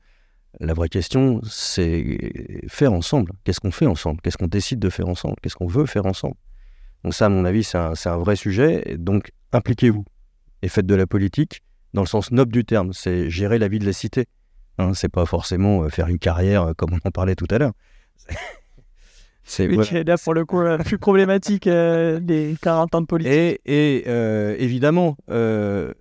La 0.60 0.74
vraie 0.74 0.88
question, 0.88 1.40
c'est 1.44 2.62
faire 2.68 2.92
ensemble. 2.92 3.32
Qu'est-ce 3.44 3.60
qu'on 3.60 3.70
fait 3.70 3.86
ensemble? 3.86 4.20
Qu'est-ce 4.22 4.38
qu'on 4.38 4.46
décide 4.46 4.78
de 4.78 4.88
faire 4.88 5.08
ensemble? 5.08 5.36
Qu'est-ce 5.42 5.56
qu'on 5.56 5.66
veut 5.66 5.86
faire 5.86 6.06
ensemble? 6.06 6.36
Donc 7.04 7.14
ça, 7.14 7.26
à 7.26 7.28
mon 7.28 7.44
avis, 7.44 7.64
c'est 7.64 7.78
un, 7.78 8.16
vrai 8.16 8.36
sujet. 8.36 8.96
Donc, 8.98 9.30
impliquez-vous 9.52 10.04
et 10.62 10.68
faites 10.68 10.86
de 10.86 10.94
la 10.94 11.06
politique 11.06 11.62
dans 11.94 12.02
le 12.02 12.06
sens 12.06 12.30
noble 12.30 12.52
du 12.52 12.64
terme. 12.64 12.92
C'est 12.92 13.30
gérer 13.30 13.58
la 13.58 13.68
vie 13.68 13.78
de 13.78 13.86
la 13.86 13.92
cité. 13.92 14.26
Hein, 14.78 14.94
c'est 14.94 15.08
pas 15.08 15.26
forcément 15.26 15.82
euh, 15.82 15.88
faire 15.88 16.08
une 16.08 16.18
carrière 16.18 16.62
euh, 16.62 16.72
comme 16.72 16.90
on 16.92 17.08
en 17.08 17.10
parlait 17.10 17.34
tout 17.34 17.48
à 17.50 17.58
l'heure. 17.58 17.72
C'est 19.48 20.04
là 20.04 20.18
pour 20.18 20.34
le 20.34 20.44
coup 20.44 20.60
la 20.60 20.76
plus 20.78 20.98
problématique 20.98 21.66
euh, 21.66 22.20
des 22.20 22.54
40 22.60 22.94
ans 22.94 23.00
de 23.00 23.06
politique. 23.06 23.60
Et, 23.64 24.04
euh, 24.06 24.54
évidemment, 24.58 25.16
euh, 25.30 25.92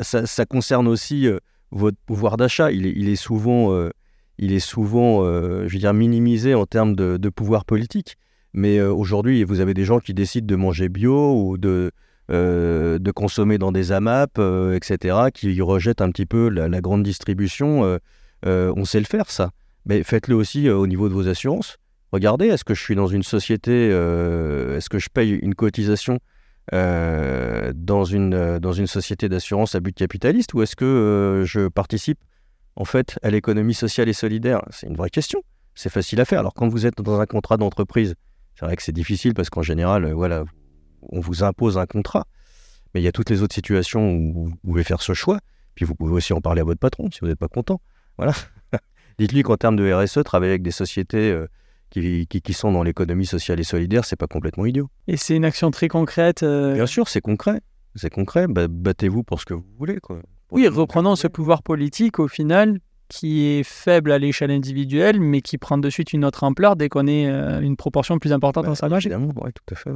ça, 0.00 0.44
concerne 0.46 0.88
aussi 0.88 1.28
votre 1.70 1.96
pouvoir 2.06 2.36
d'achat. 2.36 2.72
Il 2.72 2.86
est, 2.86 2.92
il 2.96 3.08
est, 3.08 3.16
souvent, 3.16 3.88
il 4.38 4.52
est 4.52 4.60
souvent 4.60 5.24
je 5.24 5.72
veux 5.72 5.78
dire, 5.78 5.94
minimisé 5.94 6.54
en 6.54 6.66
termes 6.66 6.96
de, 6.96 7.28
pouvoir 7.28 7.64
politique. 7.64 8.16
Mais 8.52 8.80
aujourd'hui, 8.82 9.44
vous 9.44 9.60
avez 9.60 9.74
des 9.74 9.84
gens 9.84 10.00
qui 10.00 10.12
décident 10.12 10.46
de 10.46 10.56
manger 10.56 10.88
bio 10.88 11.34
ou 11.34 11.58
de, 11.58 11.92
de 12.28 13.10
consommer 13.12 13.58
dans 13.58 13.70
des 13.70 13.92
AMAP, 13.92 14.40
etc., 14.74 15.28
qui 15.32 15.60
rejettent 15.60 16.00
un 16.00 16.10
petit 16.10 16.26
peu 16.26 16.48
la, 16.48 16.68
la 16.68 16.80
grande 16.80 17.04
distribution. 17.04 17.98
on 18.44 18.84
sait 18.84 18.98
le 18.98 19.06
faire, 19.06 19.30
ça. 19.30 19.52
Mais 19.86 20.02
faites-le 20.02 20.34
aussi 20.34 20.68
au 20.68 20.88
niveau 20.88 21.08
de 21.08 21.14
vos 21.14 21.28
assurances 21.28 21.78
regardez, 22.12 22.46
est-ce 22.46 22.64
que 22.64 22.74
je 22.74 22.80
suis 22.80 22.94
dans 22.94 23.06
une 23.06 23.22
société, 23.22 23.88
euh, 23.90 24.76
est-ce 24.76 24.88
que 24.88 24.98
je 24.98 25.08
paye 25.08 25.30
une 25.30 25.54
cotisation 25.54 26.20
euh, 26.72 27.72
dans, 27.74 28.04
une, 28.04 28.34
euh, 28.34 28.60
dans 28.60 28.72
une 28.72 28.86
société 28.86 29.28
d'assurance 29.28 29.74
à 29.74 29.80
but 29.80 29.96
capitaliste 29.96 30.54
ou 30.54 30.62
est-ce 30.62 30.76
que 30.76 31.42
je 31.46 31.68
participe? 31.68 32.18
En 32.74 32.86
fait 32.86 33.18
à 33.22 33.28
l'économie 33.28 33.74
sociale 33.74 34.08
et 34.08 34.14
solidaire 34.14 34.62
C'est 34.70 34.86
une 34.86 34.96
vraie 34.96 35.10
question. 35.10 35.42
C'est 35.74 35.90
facile 35.90 36.20
à 36.20 36.24
faire. 36.24 36.38
Alors 36.38 36.54
quand 36.54 36.68
vous 36.68 36.86
êtes 36.86 37.02
dans 37.02 37.20
un 37.20 37.26
contrat 37.26 37.58
d'entreprise, 37.58 38.14
c'est 38.54 38.64
vrai 38.64 38.76
que 38.76 38.82
c'est 38.82 38.92
difficile 38.92 39.34
parce 39.34 39.50
qu'en 39.50 39.62
général, 39.62 40.10
voilà, 40.12 40.44
on 41.10 41.20
vous 41.20 41.42
impose 41.42 41.76
un 41.76 41.86
contrat. 41.86 42.24
Mais 42.94 43.00
il 43.00 43.04
y 43.04 43.08
a 43.08 43.12
toutes 43.12 43.30
les 43.30 43.42
autres 43.42 43.54
situations 43.54 44.10
où 44.12 44.46
vous 44.46 44.56
pouvez 44.64 44.84
faire 44.84 45.02
ce 45.02 45.12
choix. 45.12 45.38
Puis 45.74 45.84
vous 45.86 45.94
pouvez 45.94 46.12
aussi 46.12 46.32
en 46.32 46.40
parler 46.40 46.60
à 46.60 46.64
votre 46.64 46.80
patron 46.80 47.10
si 47.10 47.20
vous 47.20 47.26
n'êtes 47.26 47.38
pas 47.38 47.48
content. 47.48 47.80
Voilà. 48.18 48.32
Dites-lui 49.18 49.42
qu'en 49.42 49.56
termes 49.56 49.76
de 49.76 49.92
RSE, 49.92 50.22
travailler 50.24 50.52
avec 50.52 50.62
des 50.62 50.70
sociétés 50.70 51.38
qui, 51.92 52.52
sont 52.52 52.72
dans 52.72 52.82
l'économie 52.82 53.26
sociale 53.26 53.60
et 53.60 53.64
solidaire, 53.64 54.04
c'est 54.04 54.16
pas 54.16 54.26
complètement 54.26 54.66
idiot. 54.66 54.88
Et 55.08 55.16
c'est 55.16 55.36
une 55.36 55.44
action 55.44 55.70
très 55.70 55.88
concrète. 55.88 56.42
Euh, 56.42 56.74
Bien 56.74 56.86
sûr, 56.86 57.08
c'est 57.08 57.20
concret. 57.20 57.60
C'est 57.94 58.10
concret. 58.10 58.46
Battez-vous 58.48 59.22
pour 59.22 59.40
ce 59.40 59.44
que 59.44 59.54
vous 59.54 59.64
voulez. 59.78 59.98
Quoi. 60.00 60.20
Oui, 60.50 60.66
reprenons 60.68 61.16
ce 61.16 61.28
pouvoir 61.28 61.62
politique 61.62 62.18
au 62.18 62.28
final 62.28 62.78
qui 63.08 63.44
est 63.44 63.62
faible 63.62 64.10
à 64.10 64.18
l'échelle 64.18 64.50
individuelle, 64.50 65.20
mais 65.20 65.42
qui 65.42 65.58
prend 65.58 65.76
de 65.76 65.90
suite 65.90 66.14
une 66.14 66.24
autre 66.24 66.44
ampleur 66.44 66.76
dès 66.76 66.88
qu'on 66.88 67.06
est 67.06 67.28
euh, 67.28 67.60
une 67.60 67.76
proportion 67.76 68.18
plus 68.18 68.32
importante 68.32 68.64
bah, 68.64 68.70
dans 68.70 68.74
sa 68.74 68.88
marge. 68.88 69.04
Évidemment, 69.04 69.34
oui, 69.42 69.50
tout 69.52 69.74
à 69.74 69.76
fait. 69.76 69.90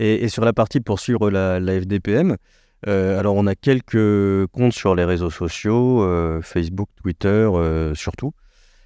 Et, 0.00 0.28
sur 0.28 0.44
la 0.44 0.52
partie 0.52 0.80
pour 0.80 0.98
suivre 0.98 1.30
la, 1.30 1.60
FDPM, 1.60 2.36
euh, 2.88 3.18
alors 3.20 3.36
on 3.36 3.46
a 3.46 3.54
quelques 3.54 4.46
comptes 4.48 4.72
sur 4.72 4.96
les 4.96 5.04
réseaux 5.04 5.30
sociaux, 5.30 6.04
Facebook, 6.42 6.88
Twitter, 7.00 7.48
surtout. 7.94 8.32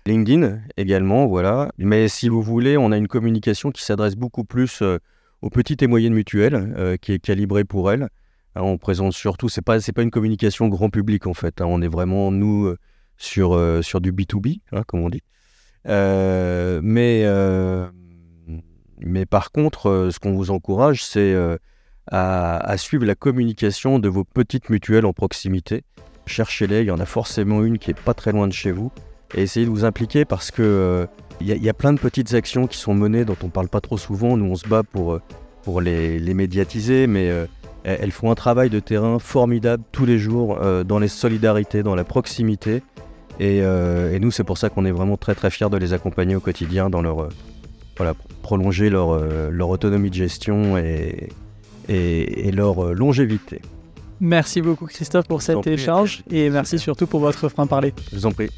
LinkedIn 0.07 0.61
également, 0.77 1.27
voilà. 1.27 1.71
Mais 1.79 2.09
si 2.09 2.29
vous 2.29 2.43
voulez, 2.43 2.77
on 2.77 2.93
a 2.93 2.97
une 2.97 3.09
communication 3.09 3.71
qui 3.71 3.83
s'adresse 3.85 4.17
beaucoup 4.17 4.45
plus 4.45 4.83
euh, 4.83 4.99
aux 5.43 5.51
petites 5.51 5.83
et 5.83 5.87
moyennes 5.87 6.15
mutuelles, 6.15 6.75
euh, 6.77 6.97
qui 6.97 7.13
est 7.13 7.19
calibrée 7.19 7.65
pour 7.65 7.91
elles. 7.91 8.09
Hein, 8.55 8.63
on 8.63 8.79
présente 8.79 9.13
surtout, 9.13 9.49
c'est 9.49 9.63
pas 9.63 9.81
c'est 9.81 9.93
pas 9.93 10.03
une 10.03 10.11
communication 10.11 10.69
grand 10.69 10.91
public 10.91 11.27
en 11.27 11.35
fait. 11.35 11.61
Hein. 11.61 11.67
on 11.69 11.83
est 11.83 11.89
vraiment 11.89 12.31
nous 12.33 12.67
euh, 12.67 12.79
sur, 13.17 13.59
sur 13.83 14.01
du 14.01 14.13
B2B, 14.13 14.61
hein, 14.73 14.83
comme 14.87 15.01
on 15.01 15.11
dit. 15.11 15.23
mais, 15.85 17.27
mais 19.03 19.27
par 19.27 19.53
contre, 19.53 20.09
ce 20.11 20.19
qu'on 20.19 20.33
vous 20.33 20.51
encourage, 20.51 21.05
c'est 21.05 21.37
à, 22.11 22.77
suivre 22.79 23.05
la 23.05 23.15
communication 23.15 23.99
de 23.99 24.09
vos 24.09 24.25
petites 24.25 24.71
mutuelles 24.71 25.05
en 25.05 25.13
proximité. 25.13 25.85
Cherchez-les, 26.27 26.81
il 26.81 26.87
y 26.87 26.91
en 26.91 27.01
a 27.01 27.07
forcément 27.07 27.63
une 27.63 27.79
qui 27.79 27.91
est 27.91 28.01
pas 28.01 28.15
très 28.15 28.33
loin 28.33 28.49
de 28.49 28.53
chez 28.53 28.73
vous. 28.73 28.91
Et 29.35 29.43
essayez 29.43 29.67
de 29.67 29.71
vous 29.71 29.85
impliquer 29.85 30.25
parce 30.25 30.51
que 30.51 31.07
il 31.41 31.47
y, 31.47 31.69
a 31.71 31.75
plein 31.75 31.95
de 31.95 31.99
petites 31.99 32.35
actions 32.35 32.67
qui 32.67 32.77
sont 32.77 32.93
menées 32.93 33.25
dont 33.25 33.37
on 33.43 33.49
parle 33.49 33.69
pas 33.69 33.81
trop 33.81 33.97
souvent. 33.97 34.37
Nous, 34.37 34.45
on 34.45 34.57
se 34.57 34.69
bat 34.69 34.83
pour, 34.83 35.19
pour 35.63 35.81
les, 35.81 36.19
les 36.19 36.35
médiatiser, 36.35 37.07
mais 37.07 37.33
elles 37.85 38.11
font 38.11 38.31
un 38.31 38.35
travail 38.35 38.71
de 38.71 38.81
terrain 38.81 39.19
formidable 39.19 39.83
tous 39.93 40.05
les 40.05 40.19
jours 40.19 40.59
euh, 40.61 40.85
dans 40.85 40.99
les 40.99 41.09
solidarités, 41.09 41.83
dans 41.83 41.95
la 41.95 42.05
proximité. 42.05 42.83
Euh, 43.41 44.13
et, 44.13 44.21
nous, 44.21 44.31
c'est 44.31 44.45
pour 44.45 44.59
ça 44.59 44.69
qu'on 44.69 44.85
est 44.85 44.91
vraiment 44.91 45.17
très 45.17 45.35
très 45.35 45.51
fiers 45.51 45.71
de 45.71 45.77
les 45.79 45.93
accompagner 45.93 46.37
au 46.37 46.41
quotidien 46.41 46.91
dans 46.91 47.01
leur 47.01 47.23
euh, 47.23 47.29
voilà, 47.97 48.15
prolonger 48.43 48.91
leur, 48.91 49.19
leur 49.51 49.69
autonomie 49.69 50.11
de 50.11 50.15
gestion 50.15 50.79
et, 50.79 51.29
et, 51.89 52.51
leur 52.51 52.95
longévité. 52.95 53.61
Merci 54.21 54.63
beaucoup 54.63 54.87
Christophe 54.87 55.27
pour 55.27 55.43
cet 55.43 55.67
échange 55.67 56.23
et 56.31 56.49
merci 56.49 56.79
surtout 56.79 57.07
pour 57.07 57.21
votre 57.21 57.49
franc-parler. 57.51 57.93
Je 58.11 58.17
vous 58.17 58.27
en 58.27 58.33
prie. 58.33 58.49